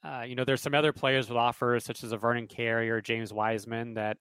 uh, 0.05 0.23
you 0.27 0.35
know, 0.35 0.45
there's 0.45 0.63
some 0.63 0.75
other 0.75 0.93
players 0.93 1.29
with 1.29 1.37
offers 1.37 1.85
such 1.85 2.03
as 2.05 2.13
a 2.13 2.17
Vernon 2.17 2.47
Carey 2.47 2.91
or 2.91 3.01
James 3.01 3.33
Wiseman 3.33 3.95
that 3.95 4.17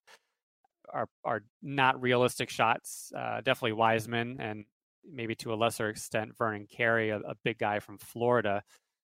are 0.93 1.07
are 1.23 1.43
not 1.61 2.01
realistic 2.01 2.49
shots. 2.49 3.11
Uh, 3.15 3.37
definitely 3.37 3.73
Wiseman, 3.73 4.39
and 4.39 4.65
maybe 5.09 5.35
to 5.35 5.53
a 5.53 5.55
lesser 5.55 5.89
extent 5.89 6.37
Vernon 6.37 6.67
Carey, 6.69 7.09
a, 7.09 7.17
a 7.17 7.35
big 7.43 7.57
guy 7.57 7.79
from 7.79 7.97
Florida. 7.97 8.61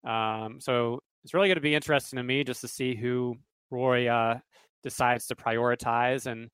Um, 0.03 0.59
so 0.59 0.99
it's 1.23 1.33
really 1.33 1.47
going 1.47 1.55
to 1.55 1.61
be 1.61 1.75
interesting 1.75 2.17
to 2.17 2.23
me 2.23 2.43
just 2.43 2.61
to 2.61 2.67
see 2.67 2.95
who 2.95 3.35
Roy 3.69 4.07
uh, 4.07 4.39
decides 4.83 5.27
to 5.27 5.35
prioritize, 5.35 6.25
and 6.25 6.49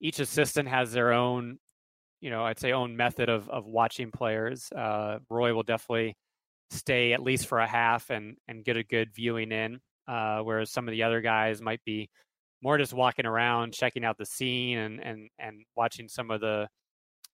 each 0.00 0.18
assistant 0.20 0.68
has 0.68 0.92
their 0.92 1.12
own 1.12 1.58
you 2.20 2.30
know, 2.30 2.44
I'd 2.44 2.58
say 2.58 2.72
own 2.72 2.96
method 2.96 3.28
of 3.28 3.48
of 3.48 3.66
watching 3.66 4.10
players. 4.10 4.70
Uh, 4.72 5.18
Roy 5.30 5.54
will 5.54 5.62
definitely 5.62 6.16
stay 6.70 7.12
at 7.12 7.22
least 7.22 7.46
for 7.46 7.58
a 7.58 7.66
half 7.66 8.10
and 8.10 8.36
and 8.48 8.64
get 8.64 8.76
a 8.76 8.84
good 8.84 9.12
viewing 9.14 9.52
in, 9.52 9.80
uh, 10.08 10.40
whereas 10.40 10.70
some 10.70 10.86
of 10.86 10.92
the 10.92 11.02
other 11.02 11.20
guys 11.20 11.62
might 11.62 11.80
be 11.84 12.08
more 12.62 12.76
just 12.78 12.92
walking 12.92 13.26
around, 13.26 13.72
checking 13.72 14.04
out 14.04 14.18
the 14.18 14.26
scene 14.26 14.78
and 14.78 15.00
and 15.02 15.28
and 15.38 15.64
watching 15.76 16.08
some 16.08 16.30
of 16.30 16.40
the, 16.40 16.68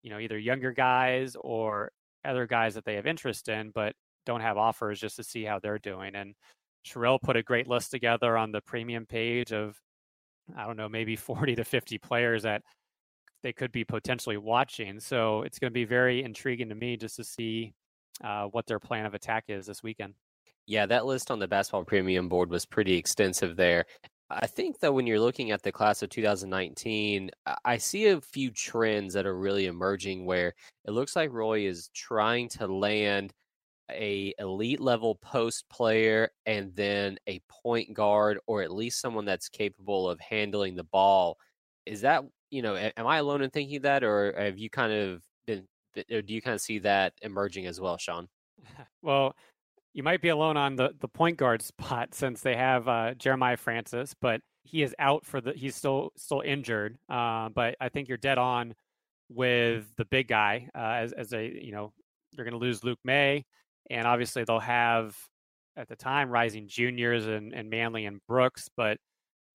you 0.03 0.09
know, 0.09 0.19
either 0.19 0.37
younger 0.37 0.71
guys 0.73 1.35
or 1.39 1.91
other 2.25 2.45
guys 2.47 2.75
that 2.75 2.85
they 2.85 2.95
have 2.95 3.07
interest 3.07 3.47
in, 3.49 3.71
but 3.73 3.93
don't 4.25 4.41
have 4.41 4.57
offers 4.57 4.99
just 4.99 5.15
to 5.17 5.23
see 5.23 5.43
how 5.43 5.59
they're 5.59 5.79
doing. 5.79 6.15
And 6.15 6.33
Sherrill 6.83 7.19
put 7.19 7.37
a 7.37 7.43
great 7.43 7.67
list 7.67 7.91
together 7.91 8.37
on 8.37 8.51
the 8.51 8.61
premium 8.61 9.05
page 9.05 9.51
of, 9.53 9.77
I 10.55 10.65
don't 10.65 10.77
know, 10.77 10.89
maybe 10.89 11.15
40 11.15 11.55
to 11.55 11.63
50 11.63 11.97
players 11.97 12.43
that 12.43 12.61
they 13.43 13.53
could 13.53 13.71
be 13.71 13.83
potentially 13.83 14.37
watching. 14.37 14.99
So 14.99 15.41
it's 15.41 15.59
going 15.59 15.71
to 15.71 15.73
be 15.73 15.85
very 15.85 16.23
intriguing 16.23 16.69
to 16.69 16.75
me 16.75 16.97
just 16.97 17.17
to 17.17 17.23
see 17.23 17.73
uh, 18.23 18.45
what 18.45 18.65
their 18.65 18.79
plan 18.79 19.05
of 19.05 19.13
attack 19.13 19.45
is 19.49 19.65
this 19.65 19.83
weekend. 19.83 20.13
Yeah, 20.65 20.85
that 20.85 21.05
list 21.05 21.29
on 21.29 21.39
the 21.39 21.47
basketball 21.47 21.83
premium 21.83 22.29
board 22.29 22.49
was 22.49 22.65
pretty 22.65 22.95
extensive 22.95 23.57
there. 23.57 23.85
I 24.29 24.47
think 24.47 24.79
that 24.79 24.93
when 24.93 25.05
you're 25.05 25.19
looking 25.19 25.51
at 25.51 25.61
the 25.61 25.71
class 25.71 26.01
of 26.01 26.09
2019, 26.09 27.29
I 27.65 27.77
see 27.77 28.07
a 28.07 28.21
few 28.21 28.49
trends 28.49 29.13
that 29.13 29.25
are 29.25 29.37
really 29.37 29.65
emerging 29.65 30.25
where 30.25 30.53
it 30.85 30.91
looks 30.91 31.15
like 31.15 31.31
Roy 31.31 31.67
is 31.67 31.89
trying 31.93 32.49
to 32.49 32.67
land 32.67 33.33
a 33.91 34.33
elite 34.39 34.79
level 34.79 35.15
post 35.15 35.65
player 35.69 36.29
and 36.45 36.75
then 36.75 37.17
a 37.27 37.41
point 37.49 37.93
guard 37.93 38.39
or 38.47 38.61
at 38.61 38.71
least 38.71 39.01
someone 39.01 39.25
that's 39.25 39.49
capable 39.49 40.09
of 40.09 40.19
handling 40.19 40.75
the 40.75 40.83
ball. 40.85 41.37
Is 41.85 42.01
that, 42.01 42.23
you 42.49 42.61
know, 42.61 42.75
am 42.75 43.07
I 43.07 43.17
alone 43.17 43.41
in 43.41 43.49
thinking 43.49 43.81
that 43.81 44.03
or 44.03 44.33
have 44.37 44.57
you 44.57 44.69
kind 44.69 44.93
of 44.93 45.21
been 45.45 45.67
or 46.11 46.21
do 46.21 46.33
you 46.33 46.41
kind 46.41 46.55
of 46.55 46.61
see 46.61 46.79
that 46.79 47.13
emerging 47.21 47.65
as 47.67 47.79
well, 47.79 47.97
Sean? 47.97 48.27
Well, 49.01 49.35
you 49.93 50.01
might 50.01 50.21
be 50.21 50.29
alone 50.29 50.57
on 50.57 50.75
the, 50.75 50.95
the 50.99 51.07
point 51.07 51.37
guard 51.37 51.61
spot 51.61 52.15
since 52.15 52.41
they 52.41 52.55
have 52.55 52.87
uh, 52.87 53.13
Jeremiah 53.15 53.57
Francis, 53.57 54.15
but 54.19 54.41
he 54.63 54.81
is 54.81 54.95
out 54.97 55.25
for 55.25 55.41
the. 55.41 55.53
He's 55.53 55.75
still 55.75 56.11
still 56.15 56.41
injured. 56.41 56.97
Uh, 57.09 57.49
but 57.49 57.75
I 57.79 57.89
think 57.89 58.07
you're 58.07 58.17
dead 58.17 58.37
on 58.37 58.73
with 59.29 59.85
the 59.97 60.05
big 60.05 60.27
guy 60.27 60.69
uh, 60.75 60.95
as 61.01 61.13
as 61.13 61.33
a 61.33 61.45
you 61.45 61.71
know 61.71 61.91
you're 62.31 62.45
going 62.45 62.59
to 62.59 62.65
lose 62.65 62.83
Luke 62.83 62.99
Maye, 63.03 63.45
and 63.89 64.07
obviously 64.07 64.43
they'll 64.43 64.59
have 64.59 65.15
at 65.75 65.87
the 65.87 65.95
time 65.95 66.29
rising 66.29 66.67
juniors 66.67 67.25
and, 67.25 67.53
and 67.53 67.69
Manley 67.69 68.05
and 68.05 68.19
Brooks, 68.27 68.69
but 68.77 68.97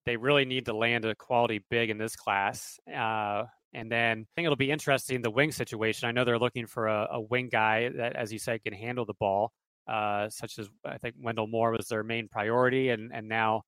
they 0.04 0.16
really 0.16 0.44
need 0.44 0.66
to 0.66 0.76
land 0.76 1.04
a 1.04 1.14
quality 1.14 1.64
big 1.70 1.90
in 1.90 1.98
this 1.98 2.16
class. 2.16 2.78
Uh, 2.92 3.44
and 3.74 3.92
then 3.92 4.20
I 4.20 4.30
think 4.34 4.46
it'll 4.46 4.56
be 4.56 4.70
interesting 4.70 5.22
the 5.22 5.30
wing 5.30 5.52
situation. 5.52 6.08
I 6.08 6.12
know 6.12 6.24
they're 6.24 6.38
looking 6.38 6.66
for 6.66 6.88
a, 6.88 7.08
a 7.12 7.20
wing 7.20 7.48
guy 7.52 7.90
that, 7.96 8.16
as 8.16 8.32
you 8.32 8.38
said, 8.38 8.62
can 8.64 8.72
handle 8.72 9.04
the 9.04 9.14
ball 9.20 9.52
uh, 9.88 10.28
such 10.28 10.58
as 10.58 10.68
I 10.84 10.98
think 10.98 11.14
Wendell 11.18 11.46
Moore 11.46 11.72
was 11.72 11.86
their 11.88 12.04
main 12.04 12.28
priority, 12.28 12.90
and 12.90 13.10
and 13.12 13.28
now 13.28 13.62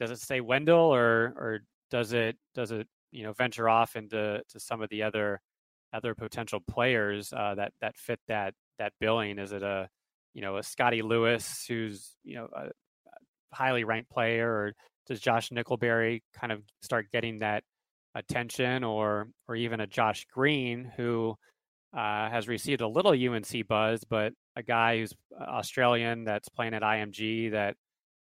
does 0.00 0.10
it 0.10 0.18
stay 0.18 0.40
Wendell 0.40 0.92
or 0.92 1.32
or 1.36 1.60
does 1.90 2.12
it 2.12 2.36
does 2.54 2.72
it 2.72 2.88
you 3.12 3.22
know 3.22 3.32
venture 3.32 3.68
off 3.68 3.94
into 3.94 4.42
to 4.48 4.60
some 4.60 4.82
of 4.82 4.88
the 4.90 5.04
other 5.04 5.40
other 5.92 6.14
potential 6.14 6.60
players 6.68 7.32
uh, 7.32 7.54
that 7.54 7.72
that 7.80 7.96
fit 7.96 8.18
that 8.26 8.54
that 8.82 8.92
billing? 9.00 9.38
Is 9.38 9.52
it 9.52 9.62
a 9.62 9.88
you 10.34 10.42
know 10.42 10.56
a 10.56 10.62
Scottie 10.62 11.02
Lewis 11.02 11.64
who's 11.68 12.16
you 12.24 12.36
know 12.36 12.48
a, 12.54 12.66
a 12.66 13.52
highly 13.52 13.84
ranked 13.84 14.10
player, 14.10 14.50
or 14.50 14.72
does 15.06 15.20
Josh 15.20 15.50
Nickelberry 15.50 16.22
kind 16.38 16.52
of 16.52 16.62
start 16.82 17.06
getting 17.12 17.40
that 17.40 17.64
attention, 18.14 18.84
or 18.84 19.28
or 19.48 19.56
even 19.56 19.80
a 19.80 19.86
Josh 19.86 20.26
Green 20.32 20.90
who 20.96 21.36
uh, 21.96 22.30
has 22.30 22.48
received 22.48 22.80
a 22.80 22.88
little 22.88 23.12
UNC 23.12 23.68
buzz, 23.68 24.04
but 24.08 24.32
a 24.56 24.62
guy 24.62 24.98
who's 24.98 25.12
uh, 25.38 25.44
Australian 25.44 26.24
that's 26.24 26.48
playing 26.48 26.74
at 26.74 26.82
IMG 26.82 27.52
that 27.52 27.76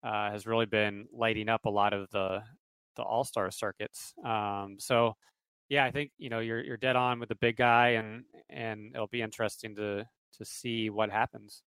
uh, 0.04 0.30
has 0.30 0.46
really 0.46 0.66
been 0.66 1.06
lighting 1.12 1.48
up 1.48 1.64
a 1.64 1.70
lot 1.70 1.92
of 1.92 2.08
the 2.10 2.42
the 2.96 3.02
All 3.02 3.24
Star 3.24 3.50
circuits. 3.50 4.14
Um, 4.24 4.76
so, 4.78 5.14
yeah, 5.68 5.84
I 5.84 5.90
think 5.90 6.12
you 6.18 6.30
know 6.30 6.38
you're 6.38 6.62
you're 6.62 6.76
dead 6.76 6.96
on 6.96 7.20
with 7.20 7.28
the 7.28 7.34
big 7.34 7.56
guy, 7.56 7.90
and 7.90 8.24
and 8.48 8.92
it'll 8.94 9.08
be 9.08 9.22
interesting 9.22 9.74
to 9.76 10.06
to 10.38 10.44
see 10.44 10.90
what 10.90 11.10
happens. 11.10 11.62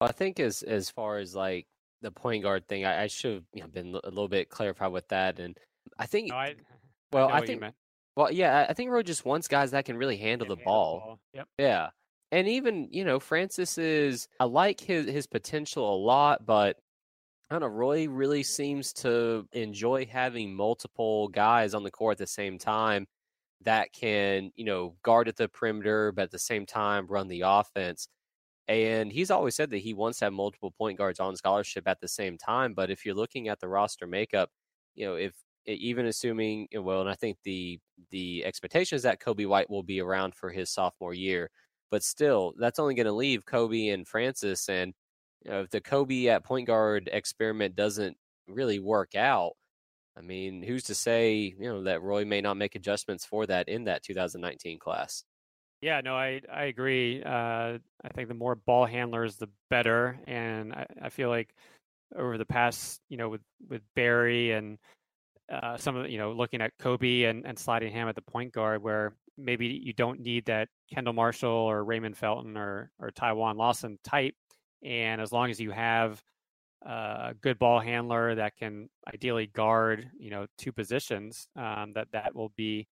I 0.00 0.12
think 0.12 0.40
as 0.40 0.62
as 0.62 0.90
far 0.90 1.18
as 1.18 1.34
like 1.34 1.66
the 2.02 2.10
point 2.10 2.42
guard 2.42 2.66
thing, 2.66 2.84
I, 2.84 3.04
I 3.04 3.06
should 3.06 3.34
have 3.34 3.44
you 3.54 3.62
know, 3.62 3.68
been 3.68 3.94
a 4.02 4.08
little 4.08 4.28
bit 4.28 4.48
clarified 4.48 4.92
with 4.92 5.08
that, 5.08 5.38
and 5.38 5.56
I 5.98 6.06
think. 6.06 6.28
No, 6.28 6.36
I, 6.36 6.54
well, 7.12 7.28
I, 7.28 7.38
I 7.38 7.46
think 7.46 7.62
well, 8.16 8.30
yeah, 8.30 8.66
I 8.68 8.74
think 8.74 8.90
Roy 8.90 9.02
just 9.02 9.24
wants 9.24 9.48
guys 9.48 9.70
that 9.70 9.84
can 9.84 9.96
really 9.96 10.16
handle 10.16 10.46
the 10.46 10.56
handle 10.56 10.64
ball. 10.64 10.94
the 10.94 11.00
ball. 11.00 11.20
Yep. 11.34 11.48
Yeah. 11.58 11.88
And 12.32 12.48
even, 12.48 12.88
you 12.90 13.04
know, 13.04 13.18
Francis 13.18 13.78
is 13.78 14.28
I 14.38 14.44
like 14.44 14.80
his 14.80 15.06
his 15.06 15.26
potential 15.26 15.94
a 15.94 15.96
lot, 15.96 16.44
but 16.44 16.76
I 17.50 17.54
don't 17.54 17.62
know, 17.62 17.68
Roy 17.68 18.08
really 18.08 18.42
seems 18.42 18.92
to 18.94 19.46
enjoy 19.52 20.06
having 20.06 20.54
multiple 20.54 21.28
guys 21.28 21.74
on 21.74 21.82
the 21.82 21.90
court 21.90 22.12
at 22.12 22.18
the 22.18 22.26
same 22.26 22.58
time 22.58 23.06
that 23.62 23.92
can, 23.92 24.52
you 24.56 24.64
know, 24.64 24.96
guard 25.02 25.28
at 25.28 25.36
the 25.36 25.48
perimeter, 25.48 26.12
but 26.12 26.22
at 26.24 26.30
the 26.30 26.38
same 26.38 26.66
time 26.66 27.06
run 27.06 27.28
the 27.28 27.42
offense. 27.46 28.08
And 28.68 29.12
he's 29.12 29.30
always 29.30 29.56
said 29.56 29.70
that 29.70 29.78
he 29.78 29.94
wants 29.94 30.18
to 30.20 30.26
have 30.26 30.32
multiple 30.32 30.70
point 30.72 30.98
guards 30.98 31.20
on 31.20 31.36
scholarship 31.36 31.88
at 31.88 32.00
the 32.00 32.08
same 32.08 32.38
time. 32.38 32.74
But 32.74 32.90
if 32.90 33.04
you're 33.04 33.14
looking 33.14 33.48
at 33.48 33.60
the 33.60 33.68
roster 33.68 34.06
makeup, 34.06 34.50
you 34.94 35.06
know, 35.06 35.14
if 35.16 35.34
even 35.66 36.06
assuming 36.06 36.68
well, 36.74 37.00
and 37.00 37.10
I 37.10 37.14
think 37.14 37.38
the 37.44 37.80
the 38.10 38.44
expectation 38.44 38.96
is 38.96 39.02
that 39.02 39.20
Coby 39.20 39.46
White 39.46 39.70
will 39.70 39.82
be 39.82 40.00
around 40.00 40.34
for 40.34 40.50
his 40.50 40.70
sophomore 40.70 41.14
year, 41.14 41.50
but 41.90 42.02
still, 42.04 42.54
that's 42.58 42.78
only 42.78 42.94
going 42.94 43.06
to 43.06 43.12
leave 43.12 43.44
Coby 43.44 43.92
and 43.92 44.06
Francis. 44.06 44.68
And 44.68 44.94
you 45.44 45.50
know, 45.50 45.62
if 45.62 45.70
the 45.70 45.80
Coby 45.80 46.26
at 46.26 46.44
point 46.44 46.66
guard 46.66 47.08
experiment 47.12 47.74
doesn't 47.76 48.16
really 48.48 48.78
work 48.78 49.14
out, 49.16 49.52
I 50.16 50.22
mean, 50.22 50.62
who's 50.62 50.84
to 50.84 50.94
say 50.94 51.54
you 51.58 51.68
know 51.68 51.84
that 51.84 52.02
Roy 52.02 52.24
may 52.24 52.40
not 52.40 52.56
make 52.56 52.74
adjustments 52.74 53.24
for 53.24 53.46
that 53.46 53.68
in 53.68 53.84
that 53.84 54.02
2019 54.02 54.78
class? 54.78 55.24
Yeah, 55.80 56.00
no, 56.02 56.14
I 56.14 56.42
I 56.52 56.64
agree. 56.64 57.22
Uh, 57.22 57.78
I 58.04 58.08
think 58.14 58.28
the 58.28 58.34
more 58.34 58.54
ball 58.54 58.86
handlers, 58.86 59.36
the 59.36 59.48
better. 59.70 60.18
And 60.26 60.72
I, 60.72 60.86
I 61.02 61.08
feel 61.08 61.28
like 61.30 61.54
over 62.16 62.36
the 62.36 62.44
past, 62.44 63.00
you 63.08 63.16
know, 63.16 63.28
with 63.28 63.42
with 63.68 63.82
Berry 63.94 64.52
and 64.52 64.78
uh, 65.50 65.76
some 65.76 65.96
of 65.96 66.10
you 66.10 66.18
know 66.18 66.32
looking 66.32 66.60
at 66.60 66.76
Coby 66.78 67.28
and, 67.28 67.46
and 67.46 67.58
sliding 67.58 67.92
him 67.92 68.08
at 68.08 68.14
the 68.14 68.22
point 68.22 68.52
guard 68.52 68.82
where 68.82 69.14
maybe 69.38 69.66
you 69.66 69.92
don't 69.92 70.20
need 70.20 70.44
that 70.46 70.68
Kendall 70.92 71.14
Marshall 71.14 71.50
or 71.50 71.84
Raymond 71.84 72.16
Felton 72.16 72.56
or 72.56 72.90
or 72.98 73.10
Ty 73.10 73.32
Lawson 73.32 73.98
type, 74.04 74.34
and 74.84 75.20
as 75.20 75.32
long 75.32 75.50
as 75.50 75.60
you 75.60 75.70
have 75.70 76.22
a 76.82 77.34
good 77.40 77.58
ball 77.58 77.80
handler 77.80 78.34
that 78.34 78.56
can 78.56 78.88
ideally 79.12 79.46
guard 79.46 80.10
you 80.18 80.30
know 80.30 80.46
two 80.58 80.72
positions, 80.72 81.48
um, 81.56 81.92
that 81.94 82.08
that 82.12 82.34
will 82.34 82.52
be 82.56 82.86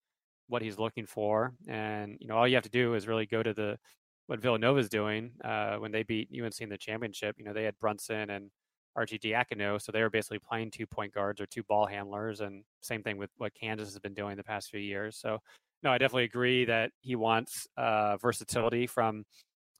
what 0.48 0.62
he's 0.62 0.78
looking 0.78 1.06
for. 1.06 1.54
And 1.68 2.16
you 2.20 2.28
know 2.28 2.36
all 2.36 2.48
you 2.48 2.54
have 2.54 2.64
to 2.64 2.70
do 2.70 2.94
is 2.94 3.06
really 3.06 3.26
go 3.26 3.42
to 3.42 3.54
the 3.54 3.78
what 4.26 4.40
Villanova's 4.40 4.88
doing 4.88 5.32
uh, 5.42 5.76
when 5.76 5.90
they 5.90 6.02
beat 6.02 6.28
UNC 6.30 6.60
in 6.60 6.68
the 6.68 6.78
championship. 6.78 7.36
You 7.38 7.44
know 7.44 7.52
they 7.52 7.64
had 7.64 7.78
Brunson 7.80 8.30
and 8.30 8.50
Arcidiacono. 8.96 9.80
So 9.80 9.92
they 9.92 10.02
were 10.02 10.10
basically 10.10 10.40
playing 10.40 10.70
two 10.70 10.86
point 10.86 11.14
guards 11.14 11.40
or 11.40 11.46
two 11.46 11.62
ball 11.62 11.86
handlers, 11.86 12.40
and 12.40 12.64
same 12.82 13.02
thing 13.02 13.16
with 13.16 13.30
what 13.38 13.54
Kansas 13.54 13.88
has 13.88 13.98
been 13.98 14.14
doing 14.14 14.36
the 14.36 14.44
past 14.44 14.70
few 14.70 14.80
years. 14.80 15.16
So 15.16 15.38
no, 15.82 15.90
I 15.90 15.98
definitely 15.98 16.24
agree 16.24 16.64
that 16.64 16.90
he 17.00 17.14
wants 17.14 17.66
uh, 17.76 18.16
versatility 18.16 18.86
from, 18.86 19.24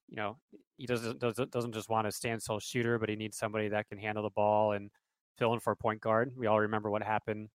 you 0.09 0.17
know, 0.17 0.39
he 0.77 0.87
doesn't 0.87 1.19
doesn't 1.19 1.51
doesn't 1.51 1.73
just 1.73 1.89
want 1.89 2.07
a 2.07 2.13
standstill 2.13 2.61
shooter, 2.61 2.99
but 2.99 3.09
he 3.09 3.17
needs 3.17 3.37
somebody 3.37 3.69
that 3.69 3.89
can 3.89 3.99
handle 3.99 4.23
the 4.23 4.31
ball 4.31 4.73
and 4.73 4.91
fill 5.39 5.55
in 5.55 5.61
for 5.61 5.73
a 5.73 5.77
point 5.77 6.01
guard. 6.01 6.33
We 6.37 6.47
all 6.47 6.61
remember 6.61 6.91
what 6.91 7.03
happened 7.03 7.49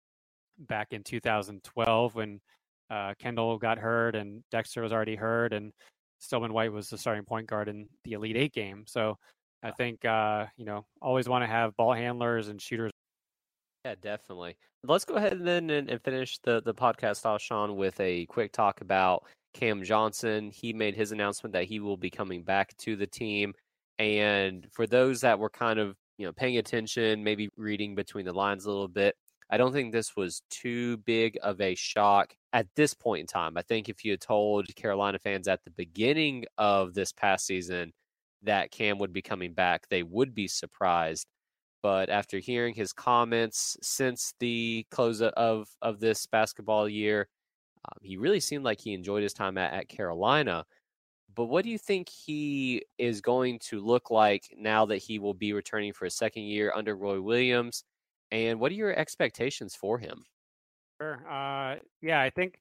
back 0.59 0.89
in 0.93 1.03
2012 1.03 2.15
when 2.15 2.41
uh, 2.91 3.15
Kendall 3.19 3.59
got 3.59 3.79
hurt 3.79 4.15
and 4.15 4.43
Dexter 4.51 4.83
was 4.83 4.93
already 4.93 5.17
hurt, 5.17 5.53
and 5.53 5.73
Stillman 6.19 6.53
White 6.53 6.73
was 6.73 6.91
the 6.91 6.99
starting 6.99 7.25
point 7.25 7.47
guard 7.47 7.69
in 7.69 7.89
the 8.05 8.13
Elite 8.13 8.37
Eight 8.37 8.53
game. 8.53 8.85
So 8.87 9.17
I 9.63 9.71
think 9.71 10.05
uh, 10.05 10.47
you 10.57 10.65
know 10.65 10.85
always 11.01 11.29
want 11.29 11.43
to 11.43 11.49
have 11.49 11.77
ball 11.77 11.93
handlers 11.93 12.49
and 12.49 12.61
shooters. 12.61 12.91
Yeah, 13.85 13.95
definitely. 14.01 14.57
Let's 14.83 15.05
go 15.05 15.15
ahead 15.15 15.33
and 15.33 15.47
then 15.47 15.71
and, 15.71 15.89
and 15.89 16.03
finish 16.03 16.39
the 16.43 16.63
the 16.63 16.75
podcast 16.75 17.25
off, 17.25 17.43
Sean, 17.43 17.77
with 17.77 17.99
a 18.01 18.27
quick 18.27 18.53
talk 18.53 18.81
about 18.81 19.25
Cam 19.53 19.83
Johnson. 19.83 20.51
He 20.51 20.73
made 20.73 20.95
his 20.95 21.13
announcement 21.13 21.53
that 21.55 21.65
he 21.65 21.81
will 21.81 21.97
be 21.97 22.11
coming 22.11 22.43
back 22.43 22.77
to 22.79 22.97
the 22.97 23.07
team, 23.07 23.55
and 23.99 24.67
for 24.73 24.87
those 24.87 25.21
that 25.23 25.39
were 25.39 25.51
kind 25.51 25.79
of 25.79 25.97
you 26.19 26.27
know 26.27 26.33
paying 26.33 26.59
attention, 26.59 27.25
maybe 27.25 27.49
reading 27.57 27.95
between 27.95 28.25
the 28.27 28.33
lines 28.33 28.65
a 28.67 28.71
little 28.71 28.89
bit. 28.89 29.17
I 29.51 29.57
don't 29.57 29.73
think 29.73 29.93
this 29.93 30.15
was 30.17 30.43
too 30.49 30.99
big 30.99 31.37
of 31.43 31.61
a 31.61 31.75
shock 31.75 32.35
at 32.53 32.69
this 32.77 32.95
point 32.95 33.23
in 33.23 33.27
time. 33.27 33.57
I 33.57 33.63
think 33.63 33.89
if 33.89 34.05
you 34.05 34.13
had 34.13 34.21
told 34.21 34.75
Carolina 34.77 35.19
fans 35.19 35.49
at 35.49 35.65
the 35.65 35.73
beginning 35.73 36.45
of 36.57 36.95
this 36.95 37.13
past 37.13 37.47
season 37.47 37.93
that 38.43 38.71
Cam 38.71 38.99
would 38.99 39.13
be 39.13 39.23
coming 39.23 39.53
back, 39.53 39.89
they 39.91 40.05
would 40.05 40.35
be 40.35 40.47
surprised. 40.47 41.27
But 41.83 42.11
after 42.11 42.39
hearing 42.39 42.75
his 42.75 42.93
comments 42.93 43.77
since 43.83 44.35
the 44.39 44.87
close 44.91 45.21
of 45.23 45.69
of 45.83 46.01
this 46.01 46.27
basketball 46.27 46.89
year, 46.89 47.27
um, 47.85 47.99
he 48.03 48.17
really 48.17 48.41
seemed 48.41 48.65
like 48.65 48.81
he 48.81 48.93
enjoyed 48.93 49.23
his 49.23 49.33
time 49.33 49.59
at, 49.59 49.73
at 49.73 49.89
Carolina. 49.89 50.65
But 51.35 51.47
what 51.47 51.65
do 51.65 51.71
you 51.71 51.79
think 51.79 52.09
he 52.09 52.85
is 52.99 53.21
going 53.21 53.61
to 53.71 53.81
look 53.81 54.11
like 54.11 54.43
now 54.57 54.87
that 54.87 54.99
he 54.99 55.19
will 55.19 55.35
be 55.35 55.53
returning 55.53 55.93
for 55.93 56.05
a 56.05 56.11
second 56.11 56.43
year 56.43 56.73
under 56.75 56.97
Roy 56.97 57.21
Williams? 57.21 57.85
And 58.33 58.61
what 58.61 58.73
are 58.73 58.77
your 58.77 58.97
expectations 58.97 59.75
for 59.75 59.99
him? 59.99 60.25
Sure. 61.01 61.25
Uh, 61.29 61.77
yeah, 62.03 62.21
I 62.21 62.31
think 62.31 62.59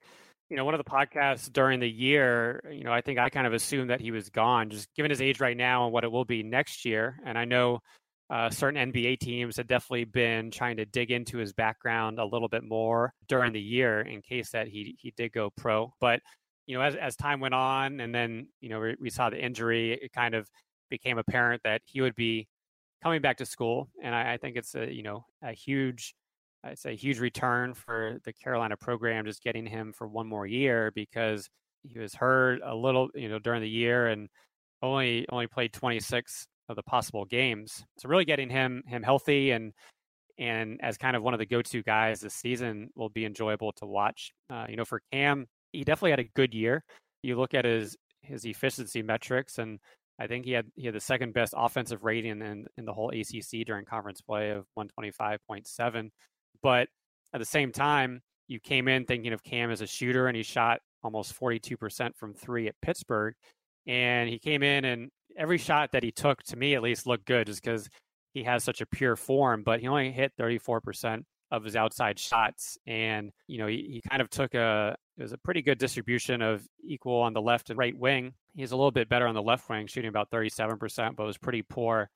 you 0.49 0.57
know, 0.57 0.65
one 0.65 0.73
of 0.73 0.83
the 0.83 0.89
podcasts 0.89 1.51
during 1.51 1.79
the 1.79 1.89
year, 1.89 2.63
you 2.71 2.83
know, 2.83 2.91
I 2.91 3.01
think 3.01 3.19
I 3.19 3.29
kind 3.29 3.45
of 3.45 3.53
assumed 3.53 3.91
that 3.91 4.01
he 4.01 4.11
was 4.11 4.29
gone, 4.29 4.69
just 4.71 4.93
given 4.95 5.11
his 5.11 5.21
age 5.21 5.39
right 5.39 5.55
now 5.55 5.85
and 5.85 5.93
what 5.93 6.03
it 6.03 6.11
will 6.11 6.25
be 6.25 6.41
next 6.41 6.85
year. 6.85 7.19
And 7.23 7.37
I 7.37 7.45
know 7.45 7.81
uh, 8.29 8.49
certain 8.49 8.91
NBA 8.91 9.19
teams 9.19 9.57
had 9.57 9.67
definitely 9.67 10.05
been 10.05 10.51
trying 10.51 10.77
to 10.77 10.85
dig 10.85 11.11
into 11.11 11.37
his 11.37 11.51
background 11.53 12.19
a 12.19 12.25
little 12.25 12.47
bit 12.47 12.63
more 12.63 13.13
during 13.27 13.53
the 13.53 13.61
year 13.61 14.01
in 14.01 14.21
case 14.21 14.51
that 14.51 14.67
he 14.67 14.95
he 14.99 15.11
did 15.17 15.31
go 15.31 15.49
pro. 15.57 15.93
But 15.99 16.21
you 16.67 16.77
know, 16.77 16.83
as 16.83 16.95
as 16.95 17.15
time 17.15 17.39
went 17.39 17.55
on, 17.55 17.99
and 17.99 18.13
then 18.13 18.47
you 18.61 18.69
know 18.69 18.79
we, 18.79 18.95
we 18.99 19.09
saw 19.09 19.29
the 19.29 19.43
injury, 19.43 19.93
it 19.93 20.13
kind 20.13 20.35
of 20.35 20.47
became 20.89 21.17
apparent 21.17 21.61
that 21.63 21.81
he 21.85 22.01
would 22.01 22.15
be 22.15 22.47
coming 23.01 23.21
back 23.21 23.37
to 23.37 23.45
school, 23.45 23.89
and 24.03 24.13
I, 24.13 24.33
I 24.33 24.37
think 24.37 24.57
it's 24.57 24.75
a 24.75 24.91
you 24.93 25.03
know 25.03 25.25
a 25.41 25.53
huge 25.53 26.13
it's 26.63 26.85
a 26.85 26.91
huge 26.95 27.19
return 27.19 27.73
for 27.73 28.17
the 28.25 28.33
Carolina 28.33 28.75
program, 28.77 29.25
just 29.25 29.43
getting 29.43 29.65
him 29.65 29.93
for 29.93 30.07
one 30.07 30.27
more 30.27 30.45
year 30.45 30.91
because 30.93 31.49
he 31.83 31.99
was 31.99 32.13
hurt 32.13 32.59
a 32.63 32.75
little, 32.75 33.09
you 33.15 33.29
know, 33.29 33.39
during 33.39 33.61
the 33.61 33.69
year 33.69 34.07
and 34.07 34.27
only 34.81 35.25
only 35.29 35.47
played 35.47 35.73
26 35.73 36.47
of 36.69 36.75
the 36.75 36.83
possible 36.83 37.25
games. 37.25 37.83
So 37.97 38.07
really 38.07 38.25
getting 38.25 38.49
him 38.49 38.83
him 38.87 39.03
healthy 39.03 39.51
and 39.51 39.73
and 40.37 40.79
as 40.81 40.97
kind 40.97 41.17
of 41.17 41.23
one 41.23 41.33
of 41.33 41.39
the 41.39 41.45
go-to 41.45 41.83
guys 41.83 42.21
this 42.21 42.33
season 42.33 42.89
will 42.95 43.09
be 43.09 43.25
enjoyable 43.25 43.73
to 43.73 43.85
watch. 43.85 44.31
Uh, 44.49 44.65
you 44.69 44.77
know, 44.77 44.85
for 44.85 45.01
Cam, 45.11 45.47
he 45.73 45.83
definitely 45.83 46.11
had 46.11 46.19
a 46.19 46.29
good 46.35 46.53
year. 46.53 46.83
You 47.23 47.37
look 47.37 47.53
at 47.53 47.65
his 47.65 47.97
his 48.21 48.45
efficiency 48.45 49.01
metrics, 49.01 49.57
and 49.57 49.79
I 50.19 50.27
think 50.27 50.45
he 50.45 50.51
had 50.51 50.67
he 50.75 50.85
had 50.85 50.95
the 50.95 51.01
second 51.01 51.33
best 51.33 51.53
offensive 51.57 52.03
rating 52.03 52.41
in 52.41 52.65
in 52.77 52.85
the 52.85 52.93
whole 52.93 53.09
ACC 53.09 53.65
during 53.65 53.85
conference 53.85 54.21
play 54.21 54.51
of 54.51 54.65
125.7. 54.77 56.09
But 56.61 56.87
at 57.33 57.39
the 57.39 57.45
same 57.45 57.71
time, 57.71 58.21
you 58.47 58.59
came 58.59 58.87
in 58.87 59.05
thinking 59.05 59.33
of 59.33 59.43
Cam 59.43 59.71
as 59.71 59.81
a 59.81 59.87
shooter, 59.87 60.27
and 60.27 60.37
he 60.37 60.43
shot 60.43 60.79
almost 61.03 61.39
42% 61.39 62.15
from 62.15 62.33
three 62.33 62.67
at 62.67 62.75
Pittsburgh. 62.81 63.33
And 63.87 64.29
he 64.29 64.39
came 64.39 64.63
in 64.63 64.85
and 64.85 65.09
every 65.37 65.57
shot 65.57 65.91
that 65.93 66.03
he 66.03 66.11
took, 66.11 66.43
to 66.43 66.55
me 66.55 66.75
at 66.75 66.81
least, 66.81 67.07
looked 67.07 67.25
good 67.25 67.47
just 67.47 67.63
because 67.63 67.89
he 68.33 68.43
has 68.43 68.63
such 68.63 68.81
a 68.81 68.85
pure 68.85 69.15
form, 69.15 69.63
but 69.63 69.79
he 69.79 69.87
only 69.87 70.11
hit 70.11 70.33
34% 70.39 71.23
of 71.51 71.63
his 71.63 71.75
outside 71.75 72.19
shots. 72.19 72.77
And, 72.85 73.31
you 73.47 73.57
know, 73.57 73.67
he, 73.67 73.87
he 73.89 74.09
kind 74.09 74.21
of 74.21 74.29
took 74.29 74.53
a, 74.53 74.95
it 75.17 75.21
was 75.21 75.33
a 75.33 75.37
pretty 75.37 75.61
good 75.61 75.79
distribution 75.79 76.41
of 76.41 76.63
equal 76.83 77.21
on 77.21 77.33
the 77.33 77.41
left 77.41 77.69
and 77.69 77.79
right 77.79 77.97
wing. 77.97 78.33
He's 78.55 78.71
a 78.71 78.75
little 78.75 78.91
bit 78.91 79.09
better 79.09 79.27
on 79.27 79.35
the 79.35 79.41
left 79.41 79.67
wing, 79.69 79.87
shooting 79.87 80.09
about 80.09 80.29
37%, 80.31 81.15
but 81.15 81.25
was 81.25 81.37
pretty 81.37 81.63
poor 81.63 82.09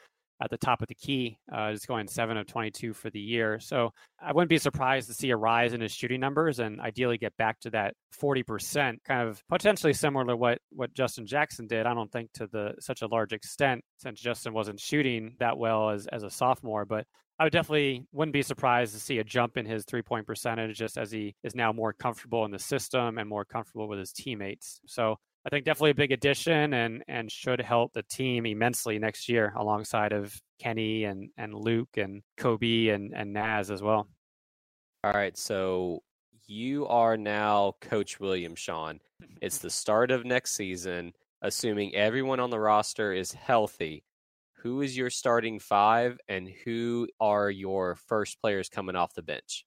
at 0.43 0.49
the 0.49 0.57
top 0.57 0.81
of 0.81 0.87
the 0.87 0.95
key, 0.95 1.37
uh, 1.51 1.73
going 1.87 2.07
seven 2.07 2.37
of 2.37 2.45
22 2.47 2.93
for 2.93 3.09
the 3.09 3.19
year. 3.19 3.59
So 3.59 3.91
I 4.21 4.33
wouldn't 4.33 4.49
be 4.49 4.57
surprised 4.57 5.07
to 5.07 5.13
see 5.13 5.29
a 5.29 5.37
rise 5.37 5.73
in 5.73 5.81
his 5.81 5.91
shooting 5.91 6.19
numbers 6.19 6.59
and 6.59 6.81
ideally 6.81 7.17
get 7.17 7.35
back 7.37 7.59
to 7.61 7.69
that 7.71 7.93
40%, 8.21 8.97
kind 9.05 9.27
of 9.27 9.41
potentially 9.47 9.93
similar 9.93 10.25
to 10.25 10.35
what, 10.35 10.59
what 10.71 10.93
Justin 10.93 11.25
Jackson 11.25 11.67
did. 11.67 11.85
I 11.85 11.93
don't 11.93 12.11
think 12.11 12.31
to 12.33 12.47
the 12.47 12.73
such 12.79 13.01
a 13.01 13.07
large 13.07 13.31
extent 13.31 13.83
since 13.97 14.19
Justin 14.19 14.53
wasn't 14.53 14.79
shooting 14.79 15.35
that 15.39 15.57
well 15.57 15.89
as, 15.91 16.07
as 16.07 16.23
a 16.23 16.29
sophomore, 16.29 16.85
but 16.85 17.05
I 17.39 17.45
would 17.45 17.53
definitely 17.53 18.05
wouldn't 18.11 18.33
be 18.33 18.43
surprised 18.43 18.93
to 18.93 18.99
see 18.99 19.17
a 19.17 19.23
jump 19.23 19.57
in 19.57 19.65
his 19.65 19.85
three 19.85 20.03
point 20.03 20.27
percentage 20.27 20.77
just 20.77 20.97
as 20.97 21.11
he 21.11 21.35
is 21.43 21.55
now 21.55 21.73
more 21.73 21.93
comfortable 21.93 22.45
in 22.45 22.51
the 22.51 22.59
system 22.59 23.17
and 23.17 23.27
more 23.27 23.45
comfortable 23.45 23.87
with 23.87 23.99
his 23.99 24.11
teammates. 24.11 24.79
So 24.85 25.17
I 25.45 25.49
think 25.49 25.65
definitely 25.65 25.91
a 25.91 25.95
big 25.95 26.11
addition 26.11 26.73
and 26.73 27.03
and 27.07 27.31
should 27.31 27.59
help 27.59 27.93
the 27.93 28.03
team 28.03 28.45
immensely 28.45 28.97
next 28.97 29.27
year 29.27 29.53
alongside 29.57 30.13
of 30.13 30.33
Kenny 30.59 31.03
and 31.03 31.29
and 31.37 31.53
Luke 31.53 31.97
and 31.97 32.23
Coby 32.37 32.93
and 32.93 33.13
and 33.13 33.33
Naz 33.33 33.69
as 33.69 33.81
well. 33.81 34.07
All 35.03 35.11
right, 35.11 35.37
so 35.37 36.01
you 36.47 36.87
are 36.87 37.17
now 37.17 37.73
Coach 37.81 38.19
William 38.19 38.55
Sean. 38.55 38.99
It's 39.41 39.57
the 39.57 39.69
start 39.69 40.11
of 40.11 40.25
next 40.25 40.53
season. 40.53 41.13
Assuming 41.41 41.93
everyone 41.95 42.39
on 42.39 42.49
the 42.49 42.59
roster 42.59 43.11
is 43.11 43.33
healthy, 43.33 44.05
who 44.59 44.81
is 44.81 44.95
your 44.95 45.09
starting 45.09 45.59
five, 45.59 46.17
and 46.29 46.49
who 46.63 47.07
are 47.19 47.49
your 47.49 47.95
first 47.95 48.39
players 48.41 48.69
coming 48.69 48.95
off 48.95 49.13
the 49.13 49.21
bench? 49.21 49.65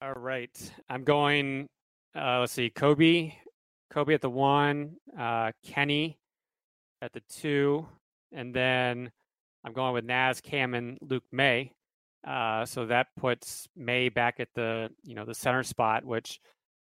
All 0.00 0.14
right, 0.14 0.56
I'm 0.88 1.02
going. 1.02 1.68
Uh, 2.14 2.40
let's 2.40 2.52
see, 2.52 2.70
Coby, 2.70 3.34
Coby 3.92 4.14
at 4.14 4.20
the 4.20 4.30
one, 4.30 4.96
uh, 5.18 5.52
Kenny 5.64 6.18
at 7.02 7.12
the 7.12 7.22
two, 7.28 7.86
and 8.32 8.54
then 8.54 9.10
I'm 9.64 9.72
going 9.72 9.92
with 9.92 10.04
Naz, 10.04 10.40
Cam, 10.40 10.74
and 10.74 10.98
Luke 11.02 11.24
Maye. 11.30 11.72
Uh, 12.26 12.64
so 12.64 12.86
that 12.86 13.08
puts 13.16 13.68
Maye 13.76 14.08
back 14.08 14.38
at 14.38 14.48
the 14.54 14.90
you 15.02 15.14
know 15.14 15.24
the 15.24 15.34
center 15.34 15.62
spot, 15.62 16.04
which 16.04 16.40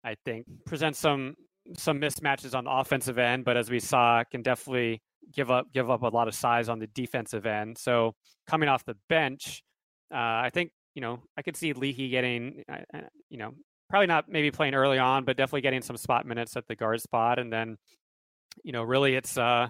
I 0.04 0.16
think 0.24 0.46
presents 0.66 0.98
some 0.98 1.34
some 1.76 2.00
mismatches 2.00 2.54
on 2.54 2.64
the 2.64 2.70
offensive 2.70 3.18
end, 3.18 3.44
but 3.44 3.56
as 3.56 3.70
we 3.70 3.80
saw, 3.80 4.22
can 4.24 4.42
definitely 4.42 5.00
give 5.32 5.50
up 5.50 5.66
give 5.72 5.90
up 5.90 6.02
a 6.02 6.08
lot 6.08 6.28
of 6.28 6.34
size 6.34 6.68
on 6.68 6.78
the 6.78 6.86
defensive 6.88 7.46
end. 7.46 7.78
So 7.78 8.14
coming 8.46 8.68
off 8.68 8.84
the 8.84 8.96
bench, 9.08 9.62
uh, 10.12 10.16
I 10.16 10.50
think 10.52 10.70
you 10.94 11.00
know 11.02 11.20
I 11.36 11.42
could 11.42 11.56
see 11.56 11.72
Leaky 11.72 12.08
getting 12.08 12.62
uh, 12.70 12.78
uh 12.94 13.00
you 13.30 13.38
know 13.38 13.54
probably 13.92 14.06
not 14.06 14.26
maybe 14.26 14.50
playing 14.50 14.72
early 14.72 14.96
on, 14.96 15.22
but 15.26 15.36
definitely 15.36 15.60
getting 15.60 15.82
some 15.82 15.98
spot 15.98 16.24
minutes 16.24 16.56
at 16.56 16.66
the 16.66 16.74
guard 16.74 16.98
spot. 17.02 17.38
And 17.38 17.52
then, 17.52 17.76
you 18.64 18.72
know, 18.72 18.82
really 18.82 19.14
it's 19.14 19.36
uh, 19.36 19.68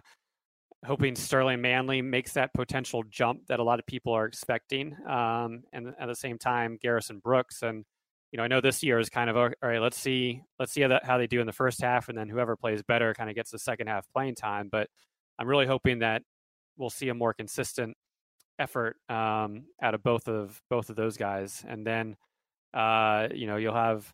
hoping 0.87 1.16
Sterling 1.16 1.61
Manley 1.61 2.02
makes 2.02 2.35
that 2.35 2.54
potential 2.54 3.02
jump 3.11 3.48
that 3.48 3.58
a 3.58 3.64
lot 3.64 3.80
of 3.80 3.87
people 3.87 4.12
are 4.12 4.24
expecting. 4.24 4.94
Um, 5.08 5.64
and 5.72 5.88
at 5.98 6.06
the 6.06 6.14
same 6.14 6.38
time, 6.38 6.78
Garrison 6.80 7.18
Brooks. 7.18 7.62
And, 7.62 7.85
you 8.30 8.37
know, 8.37 8.44
I 8.44 8.46
know 8.46 8.61
this 8.61 8.85
year 8.85 9.00
is 9.00 9.08
kind 9.08 9.28
of, 9.28 9.37
all 9.37 9.50
right, 9.61 9.80
let's 9.80 9.98
see, 9.98 10.42
let's 10.56 10.70
see 10.70 10.82
how, 10.82 10.88
that, 10.90 11.04
how 11.04 11.18
they 11.18 11.26
do 11.26 11.40
in 11.40 11.46
the 11.48 11.52
first 11.52 11.82
half. 11.82 12.08
And 12.08 12.16
then 12.16 12.28
whoever 12.28 12.54
plays 12.54 12.85
better 12.85 13.14
kind 13.14 13.28
of 13.28 13.35
gets 13.35 13.50
the 13.50 13.58
second 13.58 13.88
half 13.88 14.06
playing 14.12 14.37
time. 14.37 14.68
But 14.70 14.87
I'm 15.37 15.48
really 15.48 15.66
hoping 15.66 15.98
that 15.98 16.22
we'll 16.76 16.90
see 16.90 17.08
a 17.08 17.14
more 17.14 17.35
consistent 17.35 17.96
effort 18.56 18.98
um, 19.08 19.64
out 19.82 19.94
of 19.96 20.04
both 20.04 20.28
of 20.28 20.62
both 20.70 20.90
of 20.90 20.94
those 20.94 21.16
guys. 21.16 21.64
And 21.66 21.85
then, 21.85 22.14
uh, 22.74 23.28
you 23.35 23.46
know, 23.46 23.56
you'll 23.56 23.74
have, 23.74 24.11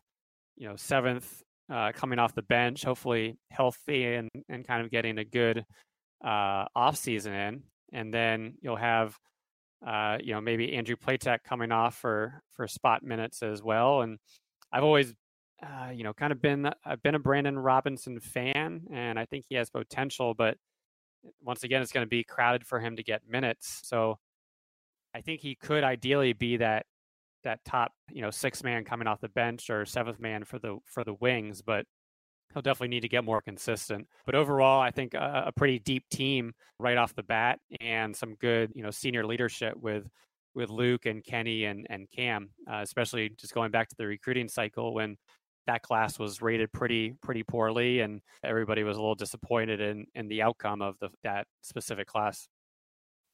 you 0.57 0.67
know, 0.67 0.75
seventh 0.75 1.43
uh, 1.71 1.91
coming 1.93 2.19
off 2.19 2.33
the 2.33 2.41
bench, 2.41 2.83
hopefully 2.83 3.37
healthy 3.51 4.05
and, 4.05 4.29
and 4.49 4.67
kind 4.67 4.83
of 4.83 4.91
getting 4.91 5.17
a 5.17 5.25
good 5.25 5.63
uh, 6.23 6.65
off 6.75 6.95
season 6.97 7.33
in, 7.33 7.63
and 7.93 8.13
then 8.13 8.55
you'll 8.61 8.75
have, 8.75 9.17
uh, 9.85 10.17
you 10.21 10.33
know, 10.33 10.41
maybe 10.41 10.73
Andrew 10.73 10.95
Platek 10.95 11.43
coming 11.43 11.71
off 11.71 11.95
for 11.95 12.41
for 12.51 12.67
spot 12.67 13.03
minutes 13.03 13.41
as 13.43 13.63
well. 13.63 14.01
And 14.01 14.17
I've 14.71 14.83
always, 14.83 15.13
uh, 15.63 15.91
you 15.93 16.03
know, 16.03 16.13
kind 16.13 16.31
of 16.31 16.41
been 16.41 16.69
I've 16.85 17.01
been 17.01 17.15
a 17.15 17.19
Brandon 17.19 17.57
Robinson 17.57 18.19
fan, 18.19 18.87
and 18.91 19.17
I 19.17 19.25
think 19.25 19.45
he 19.47 19.55
has 19.55 19.69
potential, 19.69 20.33
but 20.33 20.57
once 21.41 21.63
again, 21.63 21.81
it's 21.81 21.91
going 21.91 22.05
to 22.05 22.09
be 22.09 22.23
crowded 22.23 22.65
for 22.65 22.79
him 22.79 22.95
to 22.95 23.03
get 23.03 23.21
minutes. 23.27 23.81
So 23.83 24.17
I 25.13 25.21
think 25.21 25.41
he 25.41 25.55
could 25.55 25.83
ideally 25.83 26.33
be 26.33 26.57
that 26.57 26.85
that 27.43 27.63
top 27.65 27.91
you 28.11 28.21
know 28.21 28.31
six 28.31 28.63
man 28.63 28.83
coming 28.83 29.07
off 29.07 29.21
the 29.21 29.29
bench 29.29 29.69
or 29.69 29.85
seventh 29.85 30.19
man 30.19 30.43
for 30.43 30.59
the 30.59 30.77
for 30.85 31.03
the 31.03 31.13
wings, 31.15 31.61
but 31.61 31.85
he'll 32.53 32.61
definitely 32.61 32.89
need 32.89 33.01
to 33.01 33.09
get 33.09 33.23
more 33.23 33.41
consistent. 33.41 34.07
But 34.25 34.35
overall, 34.35 34.81
I 34.81 34.91
think 34.91 35.13
a, 35.13 35.45
a 35.47 35.51
pretty 35.51 35.79
deep 35.79 36.03
team 36.09 36.53
right 36.79 36.97
off 36.97 37.15
the 37.15 37.23
bat 37.23 37.59
and 37.79 38.15
some 38.15 38.35
good 38.35 38.71
you 38.75 38.83
know 38.83 38.91
senior 38.91 39.25
leadership 39.25 39.75
with 39.77 40.07
with 40.55 40.69
Luke 40.69 41.05
and 41.05 41.23
Kenny 41.23 41.65
and 41.65 41.87
and 41.89 42.09
Cam, 42.11 42.49
uh, 42.69 42.81
especially 42.83 43.29
just 43.37 43.53
going 43.53 43.71
back 43.71 43.89
to 43.89 43.95
the 43.97 44.07
recruiting 44.07 44.47
cycle 44.47 44.93
when 44.93 45.17
that 45.67 45.83
class 45.83 46.17
was 46.17 46.41
rated 46.41 46.71
pretty 46.71 47.13
pretty 47.21 47.43
poorly 47.43 47.99
and 47.99 48.21
everybody 48.43 48.83
was 48.83 48.97
a 48.97 48.99
little 48.99 49.15
disappointed 49.15 49.79
in 49.79 50.05
in 50.15 50.27
the 50.27 50.41
outcome 50.41 50.81
of 50.81 50.95
the 50.99 51.09
that 51.23 51.45
specific 51.61 52.07
class 52.07 52.47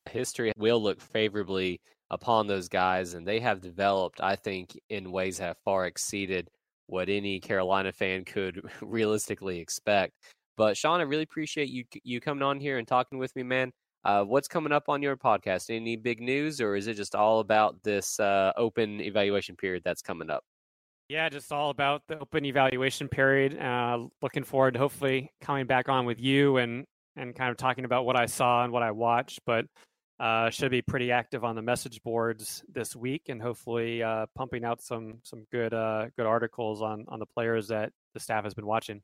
history 0.10 0.52
will 0.58 0.82
look 0.82 1.00
favorably 1.00 1.80
upon 2.12 2.48
those 2.48 2.68
guys, 2.70 3.14
and 3.14 3.28
they 3.28 3.40
have 3.40 3.62
developed, 3.62 4.22
I 4.22 4.36
think, 4.36 4.80
in 4.90 5.12
ways 5.12 5.38
that 5.38 5.46
have 5.46 5.58
far 5.66 5.86
exceeded 5.86 6.50
what 6.88 7.10
any 7.10 7.40
Carolina 7.40 7.92
fan 7.92 8.26
could 8.26 8.62
realistically 8.82 9.60
expect. 9.60 10.14
But 10.58 10.78
Sean, 10.78 11.00
I 11.00 11.04
really 11.04 11.24
appreciate 11.24 11.70
you 11.70 11.84
you 12.04 12.22
coming 12.22 12.44
on 12.44 12.60
here 12.60 12.78
and 12.78 12.88
talking 12.88 13.18
with 13.18 13.36
me, 13.36 13.44
man. 13.44 13.72
Uh, 14.04 14.24
what's 14.24 14.48
coming 14.48 14.72
up 14.72 14.88
on 14.88 15.02
your 15.02 15.18
podcast? 15.18 15.76
Any 15.76 15.96
big 15.96 16.22
news, 16.22 16.62
or 16.62 16.76
is 16.76 16.88
it 16.88 16.94
just 16.94 17.16
all 17.16 17.40
about 17.40 17.82
this 17.84 18.20
uh, 18.20 18.54
open 18.56 19.02
evaluation 19.02 19.56
period 19.56 19.82
that's 19.84 20.02
coming 20.02 20.30
up? 20.30 20.44
Yeah, 21.10 21.28
just 21.30 21.52
all 21.52 21.72
about 21.72 22.04
the 22.08 22.20
open 22.20 22.46
evaluation 22.46 23.08
period. 23.08 23.60
Uh, 23.60 24.08
looking 24.22 24.44
forward 24.44 24.76
to 24.76 24.80
hopefully 24.80 25.32
coming 25.42 25.66
back 25.66 25.90
on 25.90 26.06
with 26.06 26.20
you 26.20 26.58
and 26.58 26.86
and 27.16 27.36
kind 27.36 27.50
of 27.50 27.58
talking 27.58 27.86
about 27.86 28.06
what 28.06 28.16
I 28.16 28.26
saw 28.28 28.64
and 28.64 28.72
what 28.72 28.84
I 28.84 28.92
watched. 28.92 29.40
But 29.46 29.66
uh, 30.20 30.50
should 30.50 30.72
be 30.72 30.82
pretty 30.82 31.12
active 31.12 31.44
on 31.44 31.56
the 31.56 31.62
message 31.62 32.02
boards 32.04 32.64
this 32.72 32.96
week, 32.96 33.24
and 33.28 33.42
hopefully 33.42 34.02
uh, 34.02 34.26
pumping 34.36 34.64
out 34.64 34.82
some 34.82 35.20
some 35.24 35.46
good 35.52 35.74
uh, 35.74 36.08
good 36.18 36.26
articles 36.26 36.82
on 36.82 37.06
on 37.10 37.20
the 37.20 37.26
players 37.26 37.68
that 37.68 37.92
the 38.14 38.20
staff 38.20 38.44
has 38.44 38.54
been 38.54 38.66
watching. 38.66 39.02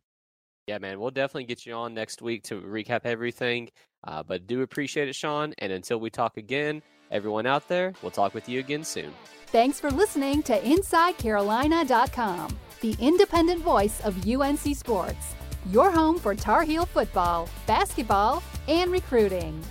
Yeah, 0.68 0.78
man, 0.78 1.00
we'll 1.00 1.12
definitely 1.12 1.46
get 1.46 1.66
you 1.66 1.74
on 1.74 1.94
next 1.94 2.22
week 2.22 2.44
to 2.44 2.62
recap 2.62 3.02
everything. 3.04 3.70
Uh, 4.06 4.24
but 4.24 4.48
do 4.48 4.62
appreciate 4.62 5.08
it, 5.10 5.16
Sean. 5.16 5.54
And 5.58 5.72
until 5.72 6.00
we 6.00 6.10
talk 6.10 6.38
again, 6.38 6.82
everyone 7.10 7.46
out 7.46 7.68
there, 7.68 7.94
we'll 8.02 8.12
talk 8.12 8.34
with 8.34 8.48
you 8.48 8.60
again 8.60 8.84
soon. 8.84 9.12
Thanks 9.48 9.80
for 9.80 9.90
listening 9.90 10.44
to 10.44 10.58
InsideCarolina.com. 10.62 12.58
the 12.82 12.96
independent 13.00 13.62
voice 13.62 14.00
of 14.02 14.26
UNC 14.28 14.76
Sports. 14.76 15.36
Your 15.72 15.92
home 15.92 16.18
for 16.18 16.34
Tar 16.34 16.64
Heel 16.64 16.86
football, 16.86 17.50
basketball, 17.68 18.42
and 18.68 18.92
recruiting. 18.92 19.62